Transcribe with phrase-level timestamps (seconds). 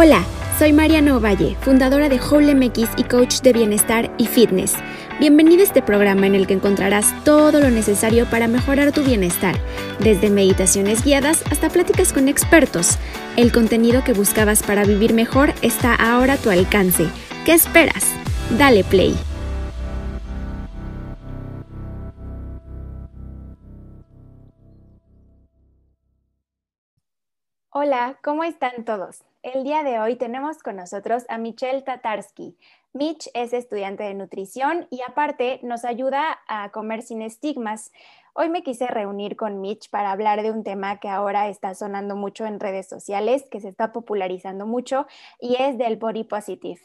[0.00, 0.22] Hola,
[0.60, 4.74] soy Mariana Ovalle, fundadora de Whole MX y coach de bienestar y fitness.
[5.18, 9.56] Bienvenido a este programa en el que encontrarás todo lo necesario para mejorar tu bienestar,
[9.98, 12.96] desde meditaciones guiadas hasta pláticas con expertos.
[13.36, 17.08] El contenido que buscabas para vivir mejor está ahora a tu alcance.
[17.44, 18.04] ¿Qué esperas?
[18.56, 19.16] Dale play.
[27.80, 29.22] Hola, ¿cómo están todos?
[29.40, 32.58] El día de hoy tenemos con nosotros a Michelle Tatarsky.
[32.92, 37.92] Mitch es estudiante de nutrición y aparte nos ayuda a comer sin estigmas.
[38.34, 42.16] Hoy me quise reunir con Mitch para hablar de un tema que ahora está sonando
[42.16, 45.06] mucho en redes sociales, que se está popularizando mucho
[45.38, 46.80] y es del body positive.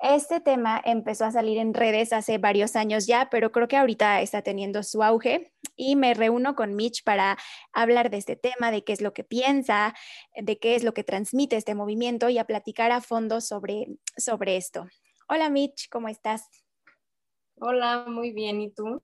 [0.00, 4.20] Este tema empezó a salir en redes hace varios años ya, pero creo que ahorita
[4.20, 7.38] está teniendo su auge y me reúno con Mitch para
[7.72, 9.94] hablar de este tema, de qué es lo que piensa,
[10.34, 14.56] de qué es lo que transmite este movimiento y a platicar a fondo sobre, sobre
[14.56, 14.86] esto.
[15.28, 16.50] Hola Mitch, ¿cómo estás?
[17.56, 18.60] Hola, muy bien.
[18.60, 19.02] ¿Y tú?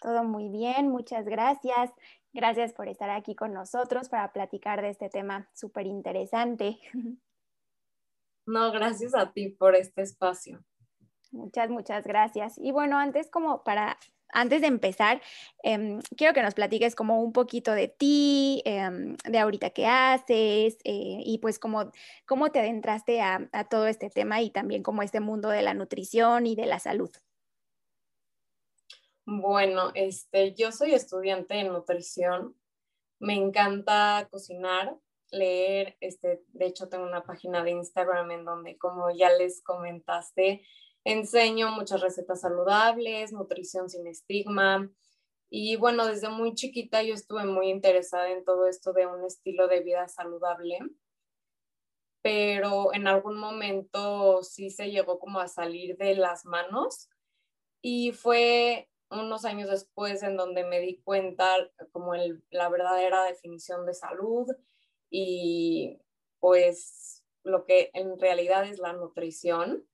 [0.00, 1.90] Todo muy bien, muchas gracias.
[2.32, 6.78] Gracias por estar aquí con nosotros para platicar de este tema súper interesante.
[8.46, 10.62] No, gracias a ti por este espacio.
[11.32, 12.58] Muchas, muchas gracias.
[12.58, 15.20] Y bueno, antes como para, antes de empezar,
[15.62, 20.78] em, quiero que nos platiques como un poquito de ti, em, de ahorita qué haces
[20.84, 21.90] eh, y pues cómo,
[22.26, 25.74] cómo te adentraste a, a, todo este tema y también como este mundo de la
[25.74, 27.10] nutrición y de la salud.
[29.26, 32.54] Bueno, este, yo soy estudiante de nutrición.
[33.18, 34.96] Me encanta cocinar
[35.34, 40.62] leer, este, de hecho tengo una página de Instagram en donde, como ya les comentaste,
[41.04, 44.90] enseño muchas recetas saludables, nutrición sin estigma.
[45.50, 49.68] Y bueno, desde muy chiquita yo estuve muy interesada en todo esto de un estilo
[49.68, 50.78] de vida saludable,
[52.22, 57.10] pero en algún momento sí se llegó como a salir de las manos
[57.82, 61.54] y fue unos años después en donde me di cuenta
[61.92, 64.46] como el, la verdadera definición de salud
[65.16, 66.00] y
[66.40, 69.86] pues lo que en realidad es la nutrición.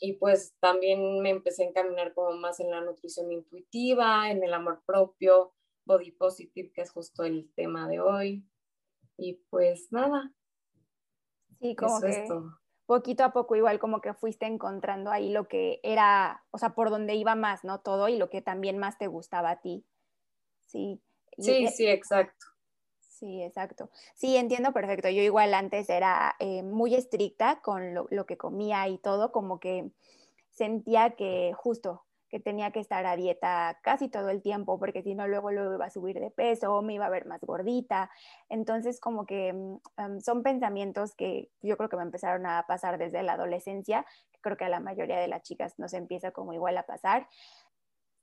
[0.00, 4.52] Y pues también me empecé a encaminar como más en la nutrición intuitiva, en el
[4.52, 5.54] amor propio,
[5.84, 8.44] body positive, que es justo el tema de hoy.
[9.16, 10.32] Y pues nada.
[11.60, 12.28] Sí, como que
[12.86, 16.90] poquito a poco igual como que fuiste encontrando ahí lo que era, o sea, por
[16.90, 17.80] donde iba más, ¿no?
[17.80, 19.86] Todo y lo que también más te gustaba a ti.
[20.66, 21.00] Sí.
[21.36, 22.57] Sí, sí, exacto.
[23.18, 23.90] Sí, exacto.
[24.14, 25.08] Sí, entiendo perfecto.
[25.08, 29.58] Yo igual antes era eh, muy estricta con lo, lo, que comía y todo, como
[29.58, 29.90] que
[30.50, 35.14] sentía que justo que tenía que estar a dieta casi todo el tiempo, porque si
[35.14, 38.10] no luego luego iba a subir de peso me iba a ver más gordita.
[38.48, 43.22] Entonces como que um, son pensamientos que yo creo que me empezaron a pasar desde
[43.22, 44.06] la adolescencia,
[44.40, 47.28] creo que a la mayoría de las chicas nos empieza como igual a pasar.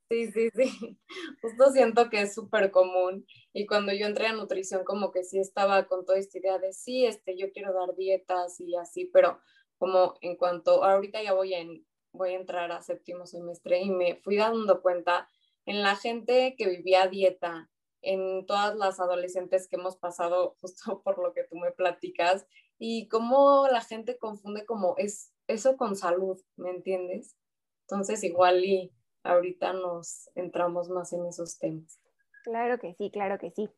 [0.09, 0.99] Sí, sí, sí.
[1.41, 3.25] Justo siento que es súper común.
[3.53, 6.73] Y cuando yo entré a nutrición, como que sí estaba con toda esta idea de
[6.73, 9.39] sí, este, yo quiero dar dietas y así, pero
[9.77, 14.15] como en cuanto, ahorita ya voy, en, voy a entrar a séptimo semestre y me
[14.17, 15.27] fui dando cuenta
[15.65, 17.69] en la gente que vivía dieta,
[18.01, 22.45] en todas las adolescentes que hemos pasado justo por lo que tú me platicas
[22.77, 27.35] y cómo la gente confunde como es eso con salud, ¿me entiendes?
[27.87, 28.91] Entonces igual y
[29.25, 31.99] ahorita nos entramos más en esos temas.
[32.43, 33.69] Claro que sí, claro que sí.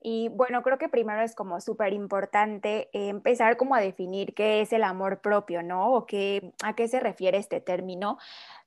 [0.00, 4.72] Y bueno, creo que primero es como súper importante empezar como a definir qué es
[4.72, 5.94] el amor propio, ¿no?
[5.94, 8.18] O qué, a qué se refiere este término,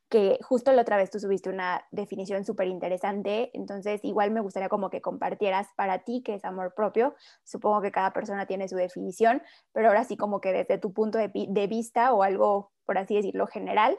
[0.09, 4.69] que justo la otra vez tú subiste una definición súper interesante, entonces igual me gustaría
[4.69, 7.15] como que compartieras para ti qué es amor propio.
[7.43, 11.17] Supongo que cada persona tiene su definición, pero ahora sí como que desde tu punto
[11.17, 13.95] de, de vista o algo, por así decirlo, general.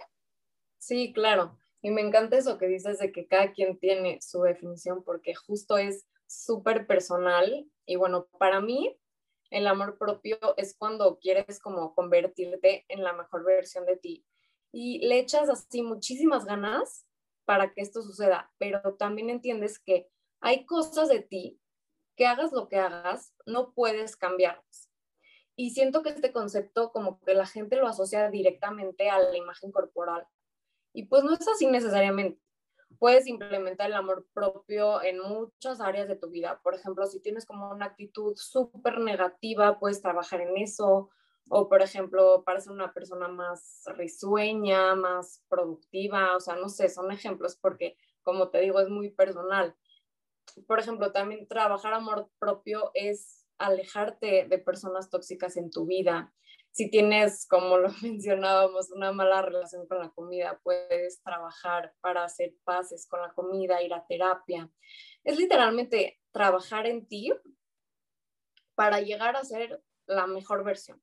[0.78, 1.56] Sí, claro.
[1.80, 5.78] Y me encanta eso que dices de que cada quien tiene su definición porque justo
[5.78, 7.66] es súper personal.
[7.86, 8.98] Y bueno, para mí
[9.50, 14.26] el amor propio es cuando quieres como convertirte en la mejor versión de ti
[14.72, 17.06] y le echas así muchísimas ganas
[17.44, 20.08] para que esto suceda, pero también entiendes que
[20.40, 21.60] hay cosas de ti
[22.16, 24.90] que hagas lo que hagas, no puedes cambiarlas.
[25.56, 29.72] Y siento que este concepto como que la gente lo asocia directamente a la imagen
[29.72, 30.26] corporal
[30.92, 32.40] y pues no es así necesariamente.
[32.98, 36.60] Puedes implementar el amor propio en muchas áreas de tu vida.
[36.62, 41.10] Por ejemplo, si tienes como una actitud súper negativa, puedes trabajar en eso.
[41.50, 46.36] O, por ejemplo, para ser una persona más risueña, más productiva.
[46.36, 49.76] O sea, no sé, son ejemplos porque, como te digo, es muy personal.
[50.66, 56.32] Por ejemplo, también trabajar amor propio es alejarte de personas tóxicas en tu vida.
[56.78, 62.54] Si tienes, como lo mencionábamos, una mala relación con la comida, puedes trabajar para hacer
[62.62, 64.70] paces con la comida, ir a terapia.
[65.24, 67.32] Es literalmente trabajar en ti
[68.76, 71.02] para llegar a ser la mejor versión.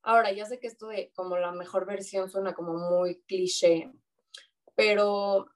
[0.00, 3.92] Ahora, ya sé que esto de como la mejor versión suena como muy cliché,
[4.76, 5.46] pero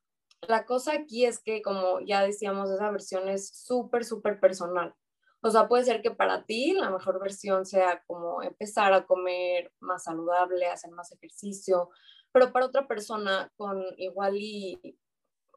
[0.43, 4.95] la cosa aquí es que, como ya decíamos, esa versión es súper, súper personal.
[5.43, 9.73] O sea, puede ser que para ti la mejor versión sea como empezar a comer
[9.81, 11.91] más saludable, hacer más ejercicio,
[12.33, 14.99] pero para otra persona con igual y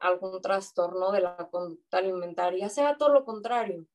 [0.00, 3.86] algún trastorno de la conducta alimentaria sea todo lo contrario,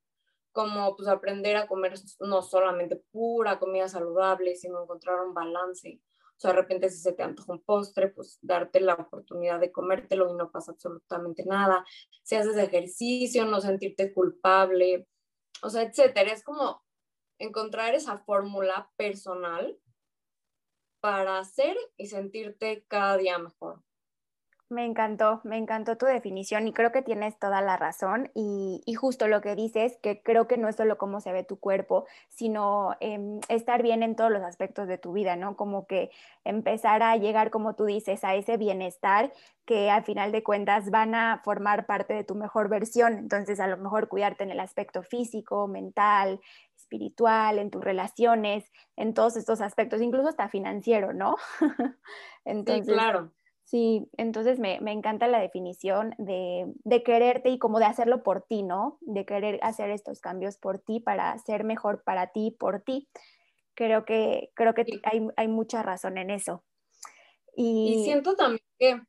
[0.52, 6.00] como pues aprender a comer no solamente pura comida saludable, sino encontrar un balance
[6.40, 9.70] o sea, de repente si se te antoja un postre, pues darte la oportunidad de
[9.70, 11.84] comértelo y no pasa absolutamente nada.
[12.22, 15.06] Si haces ejercicio, no sentirte culpable,
[15.62, 16.32] o sea, etcétera.
[16.32, 16.82] Es como
[17.38, 19.78] encontrar esa fórmula personal
[21.00, 23.82] para hacer y sentirte cada día mejor.
[24.70, 29.26] Me encantó, me encantó tu definición y creo que tienes toda la razón y, justo
[29.26, 32.96] lo que dices, que creo que no es solo cómo se ve tu cuerpo, sino
[33.00, 35.56] em, estar bien en todos los aspectos de tu vida, ¿no?
[35.56, 36.12] Como que
[36.44, 39.32] empezar a llegar, como tú dices, a ese bienestar
[39.64, 43.18] que al final de cuentas van a formar parte de tu mejor versión.
[43.18, 46.40] Entonces, a lo mejor cuidarte en el aspecto físico, mental,
[46.76, 51.34] espiritual, en tus relaciones, en todos estos aspectos, incluso hasta financiero, ¿no?
[52.44, 53.32] Entonces, sí, claro
[53.70, 58.98] Sí, entonces me, encanta la definición de, quererte y como de hacerlo por ti, ¿no?
[59.00, 63.08] De querer hacer estos cambios por ti para ser mejor para ti, por ti.
[63.74, 64.86] Creo que, creo que
[65.36, 66.64] hay, mucha razón en eso.
[67.54, 69.00] Y, siento también que,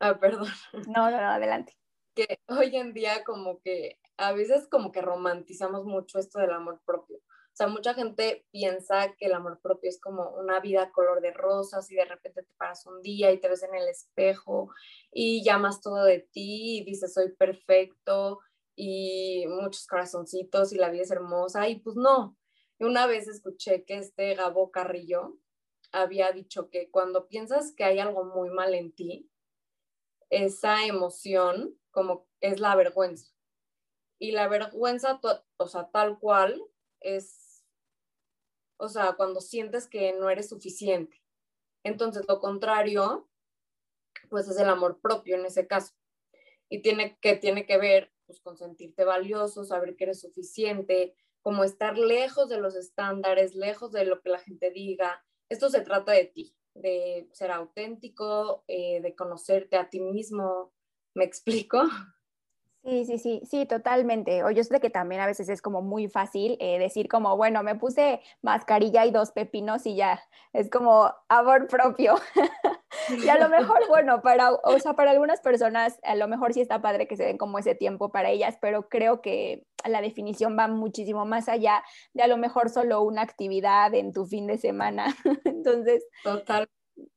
[0.00, 0.48] ah, perdón.
[0.86, 1.74] No, no, no, adelante.
[2.14, 6.82] Que hoy en día como que a veces como que romantizamos mucho esto del amor
[6.84, 7.20] propio
[7.58, 11.90] sea, mucha gente piensa que el amor propio es como una vida color de rosas
[11.90, 14.70] y de repente te paras un día y te ves en el espejo
[15.12, 18.38] y llamas todo de ti y dices soy perfecto
[18.76, 22.36] y muchos corazoncitos y la vida es hermosa y pues no.
[22.78, 25.36] Una vez escuché que este Gabo Carrillo
[25.90, 29.28] había dicho que cuando piensas que hay algo muy mal en ti,
[30.30, 33.32] esa emoción como es la vergüenza.
[34.20, 35.20] Y la vergüenza,
[35.56, 36.62] o sea, tal cual,
[37.00, 37.47] es
[38.78, 41.22] o sea, cuando sientes que no eres suficiente.
[41.84, 43.28] Entonces, lo contrario,
[44.30, 45.94] pues es el amor propio en ese caso.
[46.68, 51.64] Y tiene que, tiene que ver pues, con sentirte valioso, saber que eres suficiente, como
[51.64, 55.24] estar lejos de los estándares, lejos de lo que la gente diga.
[55.48, 60.72] Esto se trata de ti, de ser auténtico, eh, de conocerte a ti mismo.
[61.14, 61.82] ¿Me explico?
[62.88, 64.42] Sí, sí, sí, sí, totalmente.
[64.44, 67.62] O yo sé que también a veces es como muy fácil eh, decir como, bueno,
[67.62, 70.22] me puse mascarilla y dos pepinos y ya,
[70.54, 72.14] es como amor propio.
[73.10, 76.62] y a lo mejor, bueno, para, o sea, para algunas personas a lo mejor sí
[76.62, 80.56] está padre que se den como ese tiempo para ellas, pero creo que la definición
[80.58, 84.56] va muchísimo más allá de a lo mejor solo una actividad en tu fin de
[84.56, 85.14] semana.
[85.44, 86.70] Entonces, total.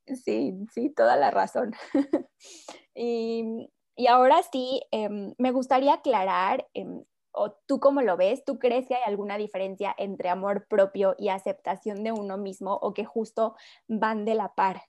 [0.06, 1.72] Sí, sí, toda la razón.
[2.94, 3.70] y
[4.02, 8.88] y ahora sí, em, me gustaría aclarar, em, o tú cómo lo ves, ¿tú crees
[8.88, 13.54] que hay alguna diferencia entre amor propio y aceptación de uno mismo o que justo
[13.86, 14.82] van de la par?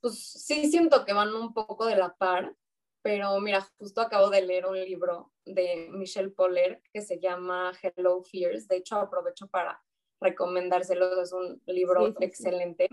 [0.00, 2.56] Pues sí, siento que van un poco de la par,
[3.02, 8.20] pero mira, justo acabo de leer un libro de Michelle Poller que se llama Hello
[8.24, 8.66] Fears.
[8.66, 9.80] De hecho, aprovecho para
[10.20, 12.88] recomendárselo, es un libro excelente.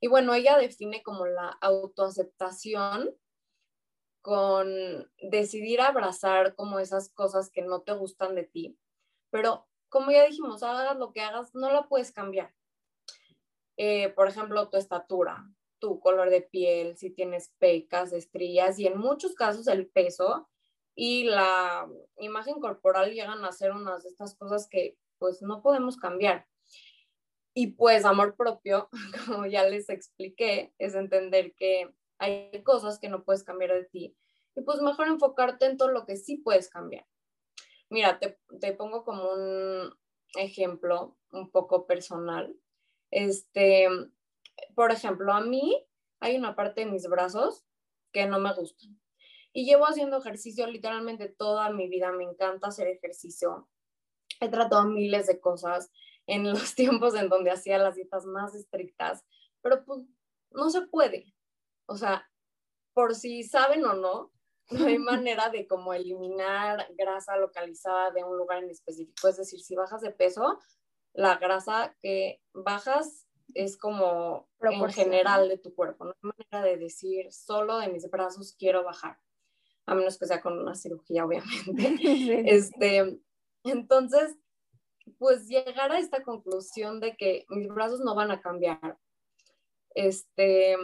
[0.00, 3.10] Y bueno, ella define como la autoaceptación
[4.24, 4.72] con
[5.20, 8.78] decidir abrazar como esas cosas que no te gustan de ti.
[9.28, 12.54] Pero como ya dijimos, hagas lo que hagas, no la puedes cambiar.
[13.76, 15.44] Eh, por ejemplo, tu estatura,
[15.78, 20.48] tu color de piel, si tienes pecas, estrías y en muchos casos el peso
[20.94, 25.98] y la imagen corporal llegan a ser unas de estas cosas que pues no podemos
[25.98, 26.46] cambiar.
[27.52, 28.88] Y pues amor propio,
[29.26, 34.16] como ya les expliqué, es entender que hay cosas que no puedes cambiar de ti
[34.54, 37.06] y pues mejor enfocarte en todo lo que sí puedes cambiar.
[37.90, 39.92] Mira, te, te pongo como un
[40.36, 42.54] ejemplo un poco personal.
[43.10, 43.88] Este,
[44.74, 45.86] por ejemplo, a mí
[46.20, 47.64] hay una parte de mis brazos
[48.12, 49.00] que no me gustan.
[49.52, 52.10] Y llevo haciendo ejercicio literalmente toda mi vida.
[52.12, 53.68] Me encanta hacer ejercicio.
[54.40, 55.92] He tratado miles de cosas
[56.26, 59.24] en los tiempos en donde hacía las dietas más estrictas,
[59.62, 60.00] pero pues
[60.50, 61.33] no se puede.
[61.86, 62.28] O sea,
[62.94, 64.32] por si saben o no,
[64.70, 69.28] no hay manera de como eliminar grasa localizada de un lugar en específico.
[69.28, 70.58] Es decir, si bajas de peso,
[71.12, 76.06] la grasa que bajas es como en general de tu cuerpo.
[76.06, 79.18] No hay manera de decir, solo de mis brazos quiero bajar,
[79.86, 81.52] a menos que sea con una cirugía, obviamente.
[82.50, 83.20] Este,
[83.64, 84.36] entonces,
[85.18, 88.98] pues llegar a esta conclusión de que mis brazos no van a cambiar.
[89.94, 90.76] Este,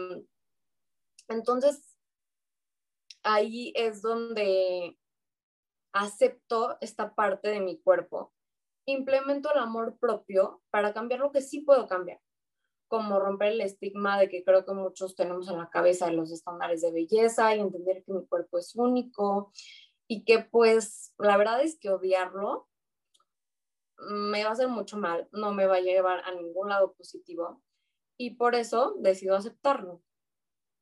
[1.33, 1.97] entonces,
[3.23, 4.97] ahí es donde
[5.93, 8.33] acepto esta parte de mi cuerpo,
[8.85, 12.19] implemento el amor propio para cambiar lo que sí puedo cambiar,
[12.87, 16.31] como romper el estigma de que creo que muchos tenemos en la cabeza de los
[16.31, 19.51] estándares de belleza y entender que mi cuerpo es único
[20.07, 22.67] y que pues la verdad es que odiarlo
[23.97, 27.61] me va a hacer mucho mal, no me va a llevar a ningún lado positivo
[28.17, 30.01] y por eso decido aceptarlo.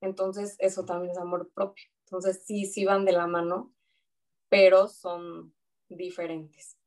[0.01, 1.85] Entonces eso también es amor propio.
[2.05, 3.73] Entonces sí, sí van de la mano,
[4.49, 5.53] pero son
[5.89, 6.77] diferentes.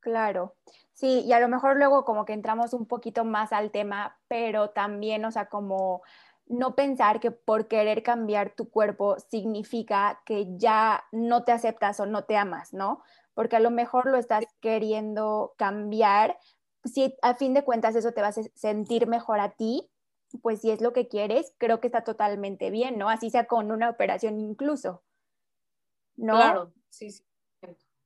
[0.00, 0.54] Claro,
[0.92, 4.70] sí, y a lo mejor luego como que entramos un poquito más al tema, pero
[4.70, 6.02] también, o sea, como
[6.46, 12.06] no pensar que por querer cambiar tu cuerpo significa que ya no te aceptas o
[12.06, 13.02] no te amas, ¿no?
[13.34, 16.38] Porque a lo mejor lo estás queriendo cambiar,
[16.84, 19.90] si a fin de cuentas eso te va a sentir mejor a ti,
[20.42, 23.08] pues si es lo que quieres, creo que está totalmente bien, ¿no?
[23.08, 25.02] Así sea con una operación incluso.
[26.16, 26.34] ¿No?
[26.34, 27.24] Claro, sí, sí.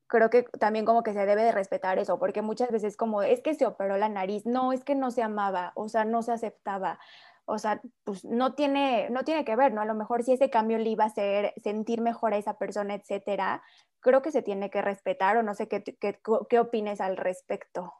[0.07, 3.41] Creo que también como que se debe de respetar eso, porque muchas veces como, es
[3.41, 6.33] que se operó la nariz, no, es que no se amaba, o sea, no se
[6.33, 6.99] aceptaba,
[7.45, 9.83] o sea, pues no tiene, no tiene que ver, ¿no?
[9.83, 12.95] A lo mejor si ese cambio le iba a hacer sentir mejor a esa persona,
[12.95, 13.63] etcétera,
[14.01, 17.93] creo que se tiene que respetar o no sé qué, qué, qué opines al respecto.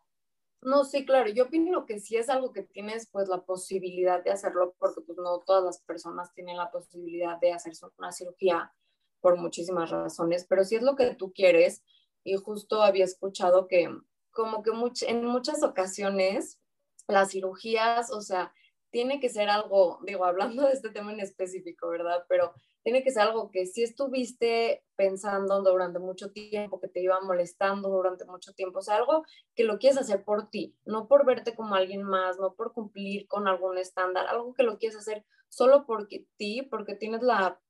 [0.63, 4.31] No, sí, claro, yo opino que si es algo que tienes pues la posibilidad de
[4.31, 8.73] hacerlo, porque pues no todas las personas tienen la posibilidad de hacerse una cirugía
[9.21, 11.83] por muchísimas razones, pero si es lo que tú quieres,
[12.25, 13.89] y justo había escuchado que
[14.33, 14.71] como que
[15.07, 16.61] en muchas ocasiones
[17.09, 18.53] las cirugías, o sea,
[18.91, 22.25] tiene que ser algo, digo, hablando de este tema en específico, ¿verdad?
[22.29, 22.53] Pero
[22.83, 27.89] tiene que ser algo que si estuviste pensando durante mucho tiempo, que te iba molestando
[27.89, 31.55] durante mucho tiempo, o sea, algo que lo quieres hacer por ti, no por verte
[31.55, 35.85] como alguien más, no por cumplir con algún estándar, algo que lo quieres hacer solo
[35.87, 37.61] porque ti, porque tienes la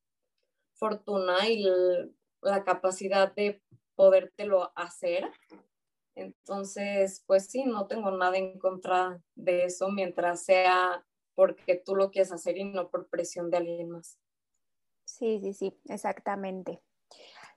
[0.75, 1.67] fortuna y
[2.43, 3.63] la capacidad de
[3.95, 5.31] podértelo hacer.
[6.15, 12.11] Entonces, pues sí, no tengo nada en contra de eso mientras sea porque tú lo
[12.11, 14.19] quieres hacer y no por presión de alguien más.
[15.11, 16.81] Sí, sí, sí, exactamente.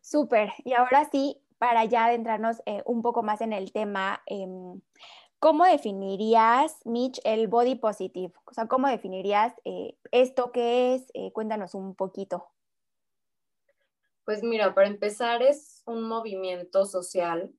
[0.02, 0.52] Súper.
[0.66, 4.82] Y ahora sí, para ya adentrarnos eh, un poco más en el tema, em,
[5.40, 8.34] ¿cómo definirías, Mitch, el body positive?
[8.46, 11.06] O sea, ¿cómo definirías eh, esto que es?
[11.14, 12.50] Eh, cuéntanos un poquito.
[14.26, 17.54] Pues mira, para empezar es un movimiento social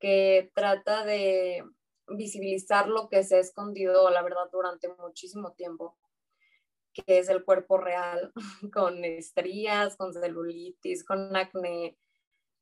[0.00, 1.62] que trata de
[2.08, 5.96] visibilizar lo que se ha escondido, la verdad, durante muchísimo tiempo
[6.94, 8.32] que es el cuerpo real,
[8.72, 11.98] con estrías, con celulitis, con acné,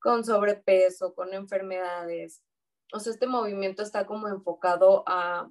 [0.01, 2.43] con sobrepeso, con enfermedades.
[2.93, 5.51] O sea, este movimiento está como enfocado a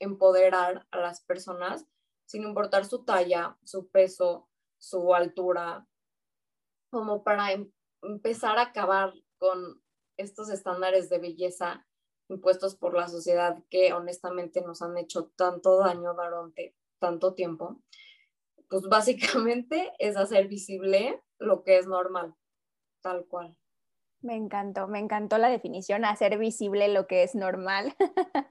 [0.00, 1.86] empoderar a las personas
[2.26, 5.86] sin importar su talla, su peso, su altura,
[6.90, 7.70] como para em,
[8.02, 9.82] empezar a acabar con
[10.16, 11.86] estos estándares de belleza
[12.28, 17.82] impuestos por la sociedad que honestamente nos han hecho tanto daño durante tanto tiempo
[18.74, 22.34] pues básicamente es hacer visible lo que es normal,
[23.02, 23.56] tal cual.
[24.20, 27.94] Me encantó, me encantó la definición, hacer visible lo que es normal,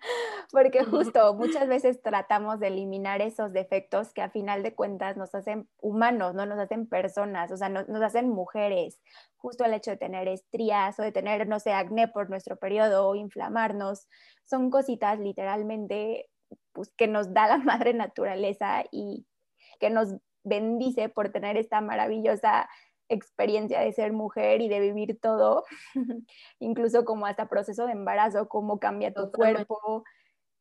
[0.53, 5.35] porque justo muchas veces tratamos de eliminar esos defectos que a final de cuentas nos
[5.35, 9.01] hacen humanos, no nos hacen personas, o sea, nos, nos hacen mujeres.
[9.35, 13.09] Justo el hecho de tener estrías o de tener, no sé, acné por nuestro periodo
[13.09, 14.07] o inflamarnos,
[14.45, 16.29] son cositas literalmente
[16.71, 19.25] pues, que nos da la madre naturaleza y
[19.83, 22.69] que nos bendice por tener esta maravillosa
[23.09, 25.65] experiencia de ser mujer y de vivir todo,
[26.59, 30.05] incluso como hasta proceso de embarazo, cómo cambia tu cuerpo.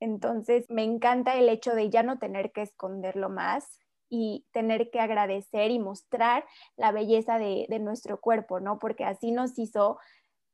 [0.00, 3.78] Entonces, me encanta el hecho de ya no tener que esconderlo más
[4.10, 6.44] y tener que agradecer y mostrar
[6.76, 8.80] la belleza de, nuestro cuerpo, ¿no?
[8.80, 10.00] Porque así nos hizo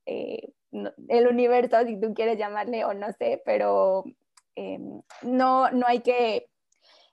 [0.05, 0.53] eh,
[1.09, 4.05] el universo, si tú quieres llamarle o no sé, pero
[4.57, 6.51] em, no, no hay que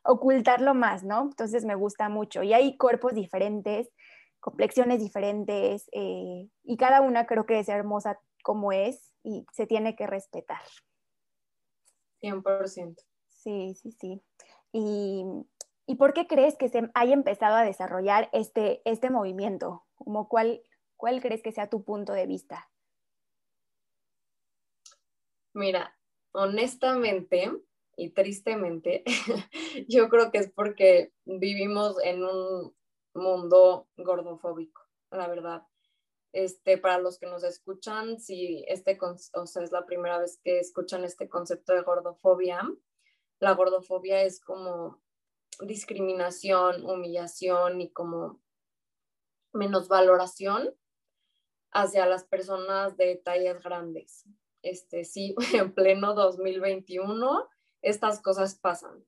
[0.05, 1.23] ocultarlo más, ¿no?
[1.23, 2.43] Entonces me gusta mucho.
[2.43, 3.89] Y hay cuerpos diferentes,
[4.39, 9.95] complexiones diferentes, eh, y cada una creo que es hermosa como es y se tiene
[9.95, 10.61] que respetar.
[12.21, 12.95] 100%.
[13.29, 14.21] Sí, sí, sí.
[14.71, 15.25] Y,
[15.87, 19.85] ¿Y por qué crees que se haya empezado a desarrollar este, este movimiento?
[19.95, 20.61] Como cuál,
[20.97, 22.69] ¿Cuál crees que sea tu punto de vista?
[25.53, 25.97] Mira,
[26.31, 27.51] honestamente
[27.95, 29.03] y tristemente,
[29.87, 32.75] yo creo que es porque vivimos en un
[33.13, 35.63] mundo gordofóbico, la verdad.
[36.33, 38.97] Este, para los que nos escuchan, si este,
[39.33, 42.61] o sea, es la primera vez que escuchan este concepto de gordofobia,
[43.39, 45.01] la gordofobia es como
[45.61, 48.41] discriminación, humillación y como
[49.53, 50.75] menosvaloración
[51.71, 54.25] hacia las personas de tallas grandes.
[54.61, 57.49] Este, sí, en pleno 2021,
[57.85, 59.05] estas cosas pasan.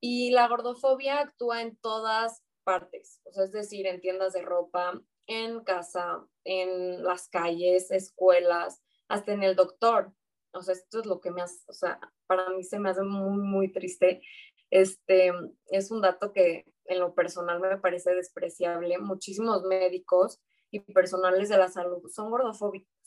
[0.00, 5.00] Y la gordofobia actúa en todas partes, o sea, es decir, en tiendas de ropa,
[5.26, 10.12] en casa, en las calles, escuelas, hasta en el doctor.
[10.52, 13.02] O sea, esto es lo que me hace, o sea, para mí se me hace
[13.02, 14.22] muy, muy triste.
[14.70, 15.32] Este
[15.66, 18.98] es un dato que en lo personal me parece despreciable.
[18.98, 20.40] Muchísimos médicos
[20.70, 22.98] y personales de la salud son gordofóbicos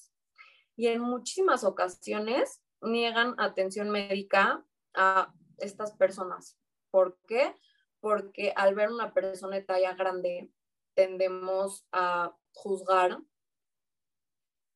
[0.75, 6.57] y en muchísimas ocasiones niegan atención médica a estas personas.
[6.91, 7.55] ¿Por qué?
[7.99, 10.51] Porque al ver una persona de talla grande
[10.95, 13.19] tendemos a juzgar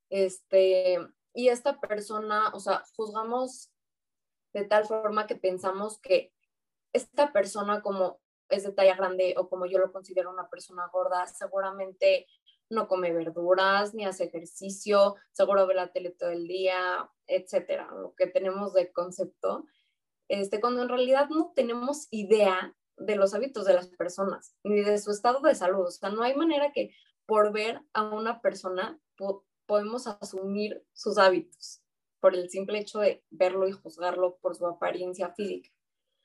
[0.09, 0.99] este
[1.33, 3.71] y esta persona, o sea, juzgamos
[4.53, 6.33] de tal forma que pensamos que
[6.93, 11.27] esta persona como es de talla grande o como yo lo considero una persona gorda,
[11.27, 12.27] seguramente
[12.69, 18.15] no come verduras ni hace ejercicio, seguro ve la tele todo el día, etcétera, lo
[18.15, 19.65] que tenemos de concepto,
[20.27, 24.97] este, cuando en realidad no tenemos idea de los hábitos de las personas ni de
[24.97, 25.87] su estado de salud.
[25.87, 26.91] O sea, no hay manera que
[27.25, 28.99] por ver a una persona
[29.65, 31.81] podemos asumir sus hábitos
[32.19, 35.69] por el simple hecho de verlo y juzgarlo por su apariencia física.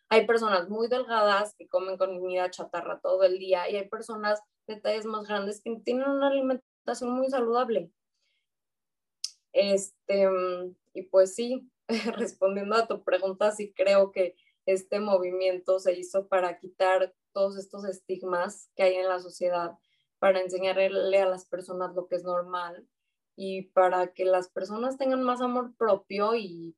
[0.09, 4.81] Hay personas muy delgadas que comen comida chatarra todo el día y hay personas de
[4.81, 7.93] tallas más grandes que tienen una alimentación muy saludable.
[9.53, 10.29] Este,
[10.95, 11.71] y pues sí,
[12.17, 17.85] respondiendo a tu pregunta, sí creo que este movimiento se hizo para quitar todos estos
[17.85, 19.79] estigmas que hay en la sociedad,
[20.19, 22.87] para enseñarle a las personas lo que es normal
[23.37, 26.77] y para que las personas tengan más amor propio y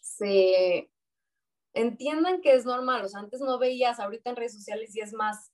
[0.00, 0.90] se
[1.72, 3.04] entiendan que es normal.
[3.04, 5.52] O antes no veías, ahorita en redes sociales y es más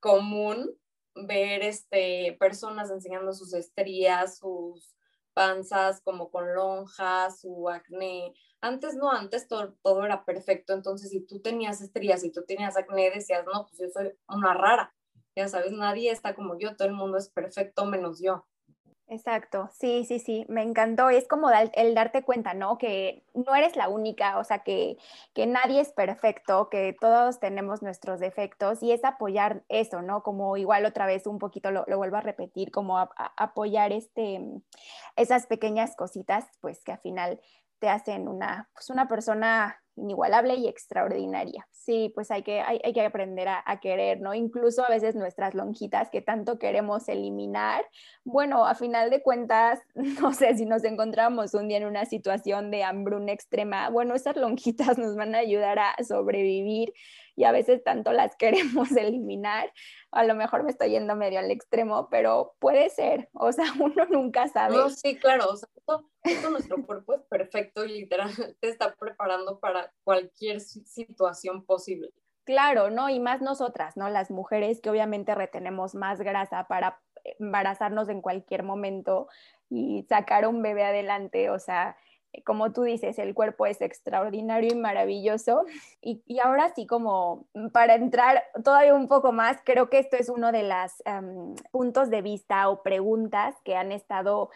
[0.00, 0.76] común
[1.14, 4.96] ver este, personas enseñando sus estrías, sus
[5.34, 8.34] panzas como con lonjas, su acné.
[8.60, 10.72] Antes no, antes todo, todo, era perfecto.
[10.72, 14.54] Entonces, si tú tenías estrías y tú tenías acné, decías, no, pues yo soy una
[14.54, 14.94] rara.
[15.36, 18.46] Ya sabes, nadie está como yo, todo el mundo es perfecto menos yo.
[19.12, 21.10] Exacto, sí, sí, sí, me encantó.
[21.10, 22.78] Es como el darte cuenta, ¿no?
[22.78, 24.96] Que no eres la única, o sea, que,
[25.34, 30.22] que nadie es perfecto, que todos tenemos nuestros defectos y es apoyar eso, ¿no?
[30.22, 32.98] Como igual otra vez un poquito lo, lo vuelvo a repetir, como
[33.36, 34.40] apoyar este,
[35.16, 37.38] esas pequeñas cositas, pues que al final
[37.80, 41.66] te hacen una, pues una persona inigualable y extraordinaria.
[41.70, 44.34] Sí, pues hay que, hay, que aprender a, querer, ¿no?
[44.34, 47.84] Incluso a veces nuestras lonjitas que tanto queremos eliminar,
[48.24, 52.70] bueno, a final de cuentas, no sé si nos encontramos un día en una situación
[52.70, 56.92] de hambruna extrema, bueno, esas lonjitas nos van a ayudar a sobrevivir
[57.36, 58.36] y a veces tanto las
[58.86, 59.72] queremos eliminar.
[60.10, 64.06] A lo mejor me estoy yendo medio al extremo, pero puede ser, o sea, uno
[64.06, 64.76] nunca sabe.
[64.76, 65.68] No, sí, claro, o sea,
[66.50, 72.10] nuestro cuerpo es perfecto y literalmente está preparando para cualquier situación posible.
[72.44, 73.08] Claro, ¿no?
[73.08, 74.10] Y más nosotras, ¿no?
[74.10, 77.00] Las mujeres que obviamente retenemos más grasa para
[77.38, 79.28] embarazarnos en cualquier momento
[79.68, 81.96] y sacar un bebé adelante, o sea,
[82.44, 85.64] como tú dices, el cuerpo es extraordinario y maravilloso.
[86.04, 90.50] Y, ahora sí, como para entrar todavía un poco más, creo que esto es uno
[90.50, 90.92] de los
[91.70, 94.50] puntos de vista o preguntas que han estado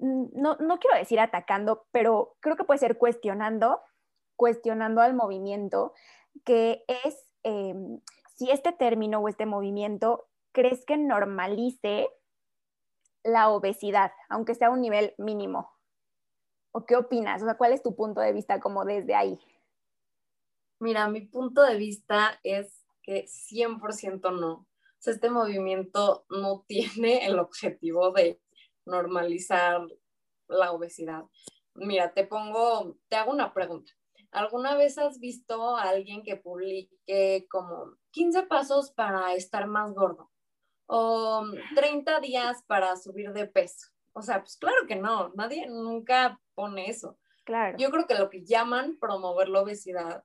[0.00, 3.80] Mm, no, no quiero decir atacando, pero creo que puede ser cuestionando,
[4.36, 5.92] cuestionando al movimiento,
[6.44, 8.00] que es em,
[8.34, 12.08] si este término o este movimiento crees que normalice
[13.22, 15.70] la obesidad, aunque sea a un nivel mínimo.
[16.72, 17.42] ¿O qué opinas?
[17.42, 19.38] O sea, ¿cuál es tu punto de vista como desde ahí?
[20.80, 24.52] Mira, mi punto de vista es que 100% no.
[24.52, 24.66] O
[24.98, 28.40] sea, este movimiento no tiene el objetivo de
[28.86, 29.86] normalizar
[30.48, 31.24] la obesidad.
[31.74, 33.92] Mira, te pongo, te hago una pregunta.
[34.32, 40.30] ¿Alguna vez has visto a alguien que publique como 15 pasos para estar más gordo?
[40.86, 43.88] O 30 días para subir de peso.
[44.12, 47.18] O sea, pues claro que no, nadie nunca pone eso.
[47.44, 47.78] Claro.
[47.78, 50.24] Yo creo que lo que llaman promover la obesidad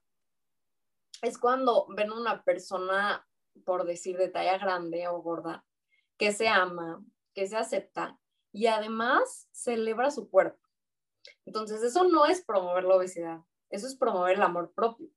[1.22, 3.26] es cuando ven una persona,
[3.64, 5.64] por decir, de talla grande o gorda,
[6.18, 8.18] que se ama, que se acepta
[8.52, 10.60] y además celebra su cuerpo.
[11.46, 15.08] Entonces, eso no es promover la obesidad, eso es promover el amor propio.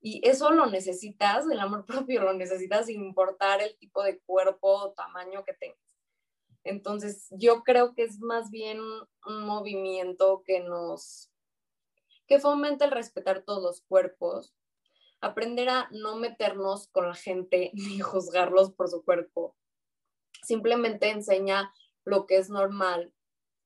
[0.00, 4.68] Y eso lo necesitas, el amor propio lo necesitas sin importar el tipo de cuerpo
[4.68, 5.89] o tamaño que tengas.
[6.64, 11.30] Entonces, yo creo que es más bien un movimiento que nos,
[12.26, 14.54] que fomenta el respetar todos los cuerpos,
[15.20, 19.56] aprender a no meternos con la gente ni juzgarlos por su cuerpo.
[20.42, 21.72] Simplemente enseña
[22.04, 23.12] lo que es normal,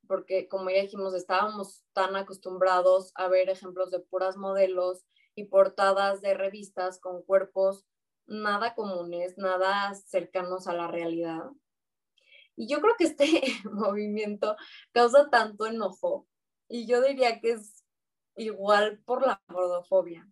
[0.07, 5.05] porque como ya dijimos, estábamos tan acostumbrados a ver ejemplos de puras modelos
[5.35, 7.87] y portadas de revistas con cuerpos
[8.27, 11.45] nada comunes, nada cercanos a la realidad.
[12.57, 13.27] Y yo creo que este
[13.73, 14.57] movimiento
[14.93, 16.27] causa tanto enojo
[16.69, 17.85] y yo diría que es
[18.37, 20.29] igual por la gordofobia.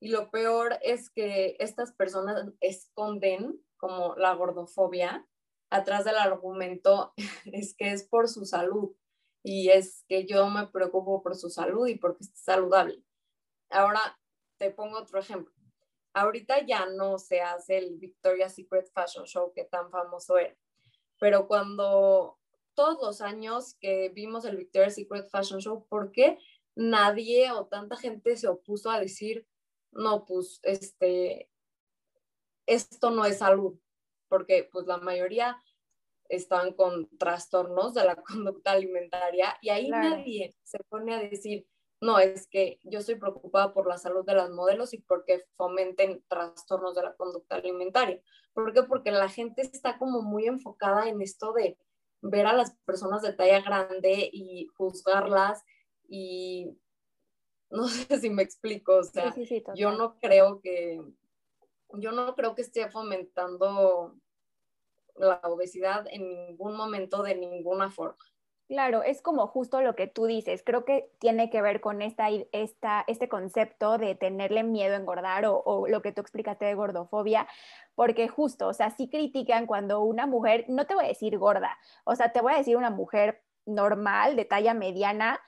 [0.00, 5.26] Y lo peor es que estas personas esconden como la gordofobia
[5.70, 7.12] atrás del argumento
[7.46, 8.94] es que es por su salud
[9.42, 13.02] y es que yo me preocupo por su salud y porque esté saludable.
[13.70, 14.00] Ahora
[14.58, 15.52] te pongo otro ejemplo.
[16.14, 20.56] Ahorita ya no se hace el Victoria's Secret Fashion Show que tan famoso era,
[21.18, 22.38] pero cuando
[22.74, 26.38] todos los años que vimos el Victoria's Secret Fashion Show, ¿por qué
[26.74, 29.46] nadie o tanta gente se opuso a decir,
[29.92, 31.50] no, pues, este,
[32.66, 33.78] esto no es salud?
[34.28, 35.62] Porque pues la mayoría
[36.28, 41.66] están con trastornos de la conducta alimentaria y ahí nadie se pone a decir,
[42.00, 46.22] no, es que yo estoy preocupada por la salud de las modelos y porque fomenten
[46.28, 48.20] trastornos de la conducta alimentaria.
[48.52, 48.82] ¿Por qué?
[48.82, 51.78] Porque la gente está como muy enfocada en esto de
[52.20, 55.64] ver a las personas de talla grande y juzgarlas
[56.08, 56.76] y
[57.70, 59.34] no sé si me explico, o sea,
[59.74, 61.02] yo no creo que
[61.94, 64.14] yo no creo que esté fomentando
[65.16, 68.18] la obesidad en ningún momento de ninguna forma.
[68.68, 70.62] Claro, es como justo lo que tú dices.
[70.64, 75.46] Creo que tiene que ver con esta, esta, este concepto de tenerle miedo a engordar
[75.46, 77.46] o, o, lo que tú explicaste de gordofobia,
[77.94, 81.78] porque justo, o sea, sí critican cuando una mujer, no te voy a decir gorda,
[82.04, 85.40] o sea, te voy a decir una mujer normal, de talla mediana,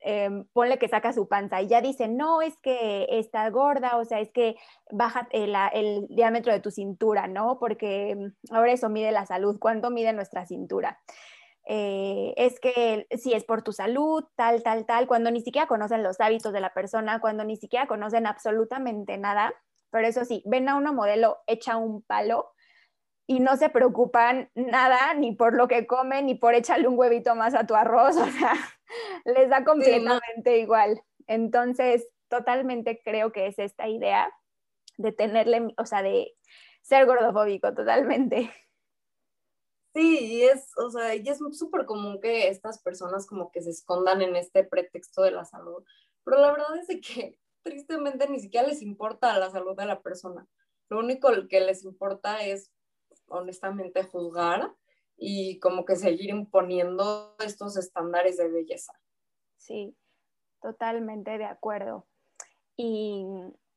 [0.00, 4.04] eh, ponle que saca su panza y ya dice, no, es que está gorda, o
[4.04, 4.56] sea, es que
[4.90, 7.58] baja el, el, diámetro de tu cintura, ¿no?
[7.58, 10.98] Porque mm, ahora eso mide la salud, ¿cuánto mide nuestra cintura?
[11.66, 16.02] Eh, es que si es por tu salud, tal, tal, tal, cuando ni siquiera conocen
[16.02, 19.54] los hábitos de la persona, cuando ni siquiera conocen absolutamente nada,
[19.90, 22.52] pero eso sí, ven a una modelo hecha un palo
[23.26, 27.34] y no se preocupan nada ni por lo que comen ni por echarle un huevito
[27.34, 28.54] más a tu arroz, o sea,
[29.24, 31.00] les da completamente igual.
[31.26, 34.32] Entonces, totalmente creo que es esta idea
[34.98, 36.34] de tenerle, o sea, de
[36.82, 38.50] ser gordofóbico totalmente.
[39.94, 43.70] Sí, y es, o sea, y es súper común que estas personas como que se
[43.70, 45.84] escondan en este pretexto de la salud,
[46.24, 50.46] pero la verdad es que tristemente ni siquiera les importa la salud de la persona.
[50.88, 52.70] Lo único que les importa es
[53.28, 54.74] honestamente juzgar
[55.16, 58.92] y como que seguir imponiendo estos estándares de belleza.
[59.56, 59.96] Sí,
[60.60, 62.06] totalmente de acuerdo.
[62.76, 63.24] Y,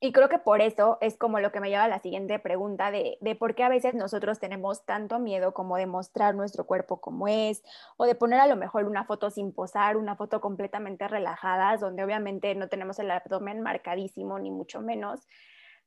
[0.06, 2.92] y, creo que por eso es como lo que me lleva a la siguiente pregunta
[2.92, 7.02] de, de, por qué a veces nosotros tenemos tanto miedo como de mostrar nuestro cuerpo
[7.02, 7.64] como es,
[7.98, 12.04] o de poner a lo mejor una foto sin posar, una foto completamente relajada, donde
[12.04, 15.22] obviamente no tenemos el abdomen marcadísimo, ni mucho menos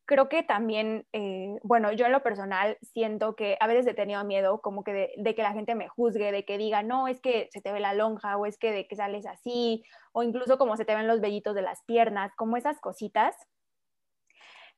[0.08, 4.24] creo que también, eh, bueno, yo en lo personal siento que a veces he tenido
[4.24, 7.50] miedo como que de, que la gente me juzgue, de que diga, no, es que
[7.52, 10.78] se te ve la lonja o es que de que sales así, o incluso como
[10.78, 13.36] se te ven los vellitos de las piernas, como esas cositas.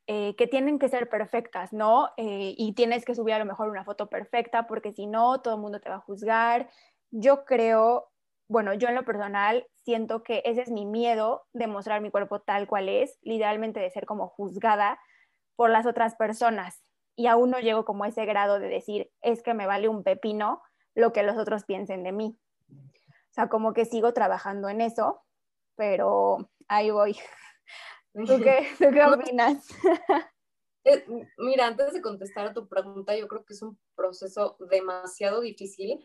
[0.06, 2.08] Eh, que tienen que ser perfectas, ¿no?
[2.16, 5.54] Eh, y tienes que subir a lo mejor una foto perfecta porque si no, todo
[5.54, 6.68] el mundo te va a juzgar.
[7.10, 8.10] Yo creo,
[8.48, 12.40] bueno, yo en lo personal siento que ese es mi miedo de mostrar mi cuerpo
[12.40, 14.98] tal cual es, literalmente de ser como juzgada
[15.54, 16.82] por las otras personas
[17.20, 20.02] y aún no llego como a ese grado de decir, es que me vale un
[20.02, 20.62] pepino
[20.94, 22.38] lo que los otros piensen de mí.
[22.70, 25.22] O sea, como que sigo trabajando en eso,
[25.76, 27.16] pero ahí voy.
[28.14, 28.66] ¿Tú qué,
[29.06, 29.66] opinas?
[30.82, 31.04] Eh,
[31.36, 36.02] mira, antes de contestar a tu pregunta, yo creo que es un proceso demasiado difícil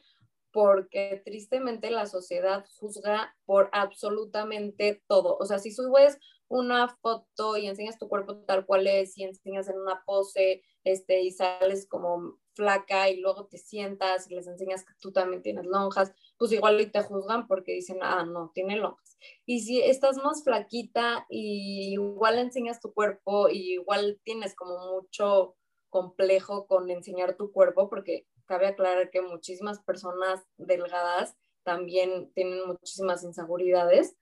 [0.52, 5.38] porque tristemente la sociedad juzga por absolutamente todo.
[5.40, 9.70] O sea, si subes una foto y enseñas tu cuerpo tal cual es y enseñas
[9.70, 14.86] en una pose este, y sales como flaca y luego te sientas y les enseñas
[14.86, 18.78] que tú también tienes lonjas, pues igual y te juzgan porque dicen, ah, no, tiene
[18.78, 19.18] lonjas.
[19.46, 25.56] Y si estás más flaquita y igual enseñas tu cuerpo y igual tienes como mucho
[25.90, 33.24] complejo con enseñar tu cuerpo porque cabe aclarar que muchísimas personas delgadas también tienen muchísimas
[33.24, 34.16] inseguridades.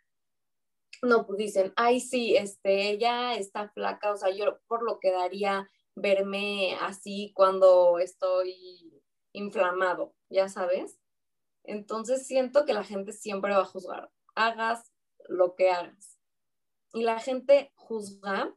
[1.01, 5.11] No, pues dicen, ay, sí, este, ella está flaca, o sea, yo por lo que
[5.11, 10.97] daría verme así cuando estoy inflamado, ya sabes.
[11.63, 14.91] Entonces siento que la gente siempre va a juzgar, hagas
[15.27, 16.19] lo que hagas.
[16.93, 18.53] Y la gente juzga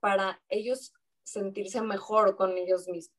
[0.00, 0.92] para ellos
[1.24, 3.16] sentirse mejor con ellos mismos.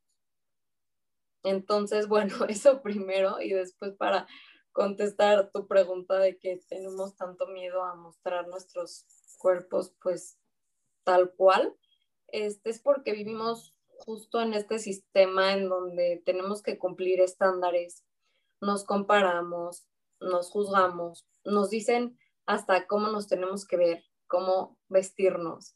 [1.43, 4.27] Entonces, bueno, eso primero y después para
[4.71, 9.05] contestar tu pregunta de que tenemos tanto miedo a mostrar nuestros
[9.37, 10.37] cuerpos, pues
[11.03, 11.75] tal cual,
[12.27, 18.05] este es porque vivimos justo en este sistema en donde tenemos que cumplir estándares,
[18.61, 19.87] nos comparamos,
[20.19, 25.75] nos juzgamos, nos dicen hasta cómo nos tenemos que ver, cómo vestirnos.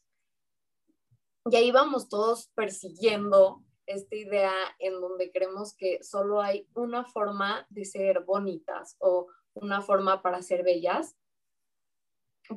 [1.50, 7.66] Y ahí vamos todos persiguiendo esta idea en donde creemos que solo hay una forma
[7.68, 11.16] de ser bonitas o una forma para ser bellas,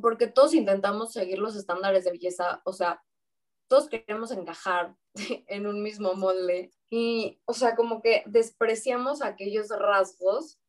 [0.02, 3.04] porque todos intentamos seguir los estándares de belleza, o sea,
[3.68, 4.96] todos queremos encajar
[5.48, 10.60] en un mismo molde y, o sea, como que despreciamos aquellos rasgos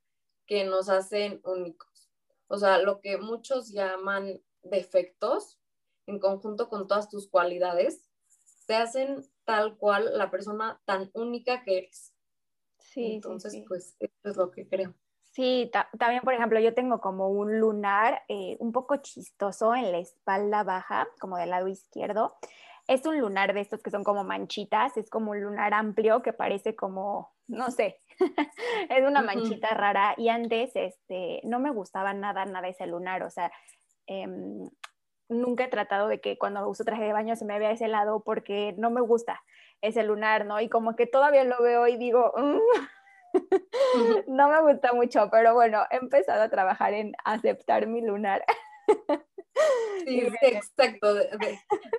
[0.46, 2.10] que nos hacen únicos.
[2.48, 5.60] O sea, lo que muchos llaman defectos,
[6.06, 8.08] en conjunto con todas tus cualidades,
[8.66, 12.14] te hacen tal cual la persona tan única que eres.
[12.78, 13.14] Sí.
[13.14, 14.94] Entonces, pues, eso es lo que creo.
[15.32, 19.98] Sí, también, por ejemplo, yo tengo como un lunar eh, un poco chistoso en la
[19.98, 22.34] espalda baja, como del lado izquierdo.
[22.88, 26.32] Es un lunar de estos que son como manchitas, es como un lunar amplio que
[26.32, 28.00] parece como, no sé,
[28.88, 30.14] es una manchita rara.
[30.16, 33.52] Y antes, este, no me gustaba nada, nada ese lunar, o sea,
[34.06, 34.68] em,
[35.28, 38.22] nunca he tratado de que cuando uso traje de baño se me vea ese lado
[38.24, 39.42] porque no me gusta
[39.80, 40.60] ese lunar, ¿no?
[40.60, 42.58] Y como que todavía lo veo y digo, mm,
[44.28, 48.44] no me gusta mucho, pero bueno, he empezado a trabajar en aceptar mi lunar.
[50.04, 51.28] Sí, exacto, de,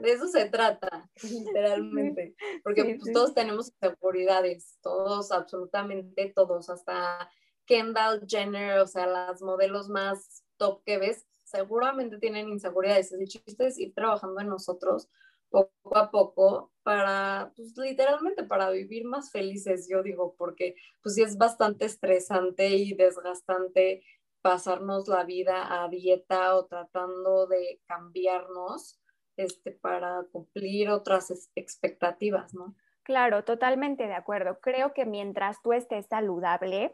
[0.01, 7.29] eso se trata, literalmente, porque pues, todos tenemos inseguridades, todos, absolutamente todos, hasta
[7.65, 13.11] Kendall Jenner, o sea, las modelos más top que ves, seguramente tienen inseguridades.
[13.11, 15.09] El chiste es ir trabajando en nosotros
[15.49, 21.23] poco a poco para, pues literalmente para vivir más felices, yo digo, porque pues sí
[21.23, 24.03] es bastante estresante y desgastante
[24.41, 28.99] pasarnos la vida a dieta o tratando de cambiarnos
[29.38, 32.75] este, para cumplir otras expectativas, ¿no?
[33.04, 34.60] Claro, totalmente de acuerdo.
[34.60, 36.93] Creo que mientras tú estés saludable,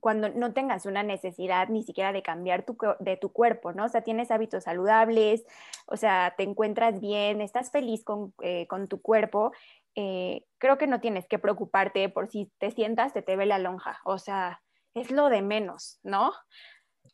[0.00, 3.84] cuando no tengas una necesidad ni siquiera de cambiar tu, de tu cuerpo, ¿no?
[3.84, 5.44] O sea, tienes hábitos saludables,
[5.86, 9.52] o sea, te encuentras bien, estás feliz con, eh, tu cuerpo,
[9.94, 13.58] eh, creo que no tienes que preocuparte por si te sientas, te te ve la
[13.58, 14.60] lonja, o sea,
[14.94, 16.32] es lo de menos, ¿no?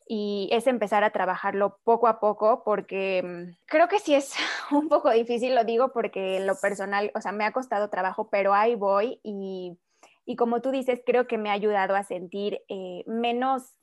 [0.07, 4.33] Y es empezar a trabajarlo poco a poco porque mm, creo que sí es
[4.71, 8.29] un poco difícil, lo digo porque en lo personal, o sea, me ha costado trabajo,
[8.29, 9.77] pero ahí voy y
[10.25, 13.75] y como tú dices, creo que me ha ayudado a sentir eh, menos,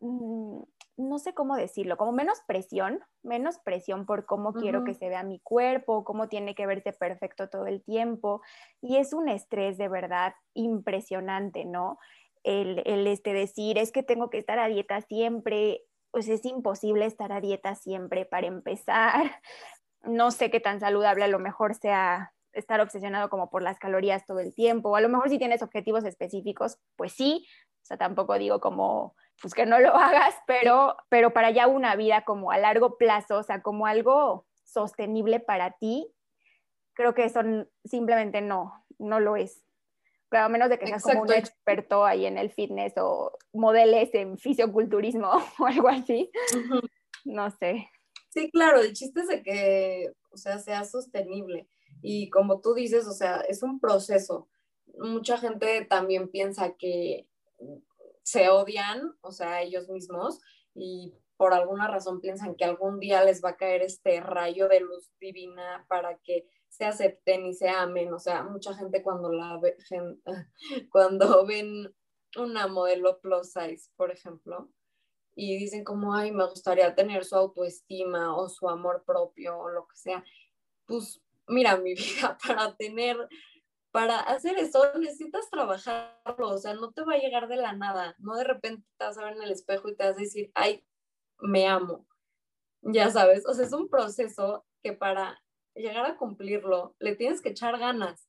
[0.00, 0.60] mm,
[0.96, 5.22] no sé cómo decirlo, como menos presión, menos presión por cómo quiero que se vea
[5.22, 8.42] mi cuerpo, cómo tiene que verse perfecto todo el tiempo.
[8.82, 11.98] Y es un estrés de verdad impresionante, ¿no?
[12.42, 17.32] El, este, decir, es que tengo que estar a dieta siempre, pues es imposible estar
[17.32, 19.40] a dieta siempre para empezar.
[20.02, 24.24] No sé qué tan saludable a lo mejor sea estar obsesionado como por las calorías
[24.24, 24.96] todo el tiempo.
[24.96, 27.46] A lo mejor si tienes objetivos específicos, pues sí.
[27.82, 31.96] O sea, tampoco digo como, pues que no lo hagas, pero, pero para ya una
[31.96, 36.10] vida como a largo plazo, o sea, como algo sostenible para ti,
[36.94, 37.40] creo que eso
[37.84, 39.64] simplemente no, no lo es.
[40.30, 44.14] Pero a menos de que seas como un experto ahí en el fitness o modeles
[44.14, 46.30] en fisioculturismo o algo así.
[47.24, 47.88] No sé.
[48.30, 51.68] Sí, claro, el chiste es de que, o sea, sea sostenible.
[52.00, 54.48] Y como tú dices, o sea, es un proceso.
[54.98, 57.28] Mucha gente también piensa que
[58.22, 60.40] se odian, o sea, ellos mismos,
[60.74, 64.80] y por alguna razón piensan que algún día les va a caer este rayo de
[64.80, 68.14] luz divina para que se acepten y se amen.
[68.14, 69.76] O sea, mucha gente cuando la ve,
[70.90, 71.94] cuando ven
[72.36, 74.70] una modelo plus size, por ejemplo,
[75.34, 79.86] y dicen como, ay, me gustaría tener su autoestima o su amor propio o lo
[79.86, 80.24] que sea,
[80.86, 83.16] pues mira, mi vida, para tener,
[83.90, 88.14] para hacer eso necesitas trabajarlo, o sea, no te va a llegar de la nada,
[88.18, 90.52] no de repente te vas a ver en el espejo y te vas a decir,
[90.54, 90.84] ay,
[91.40, 92.06] me amo,
[92.82, 95.42] ya sabes, o sea, es un proceso que para
[95.80, 98.28] llegar a cumplirlo le tienes que echar ganas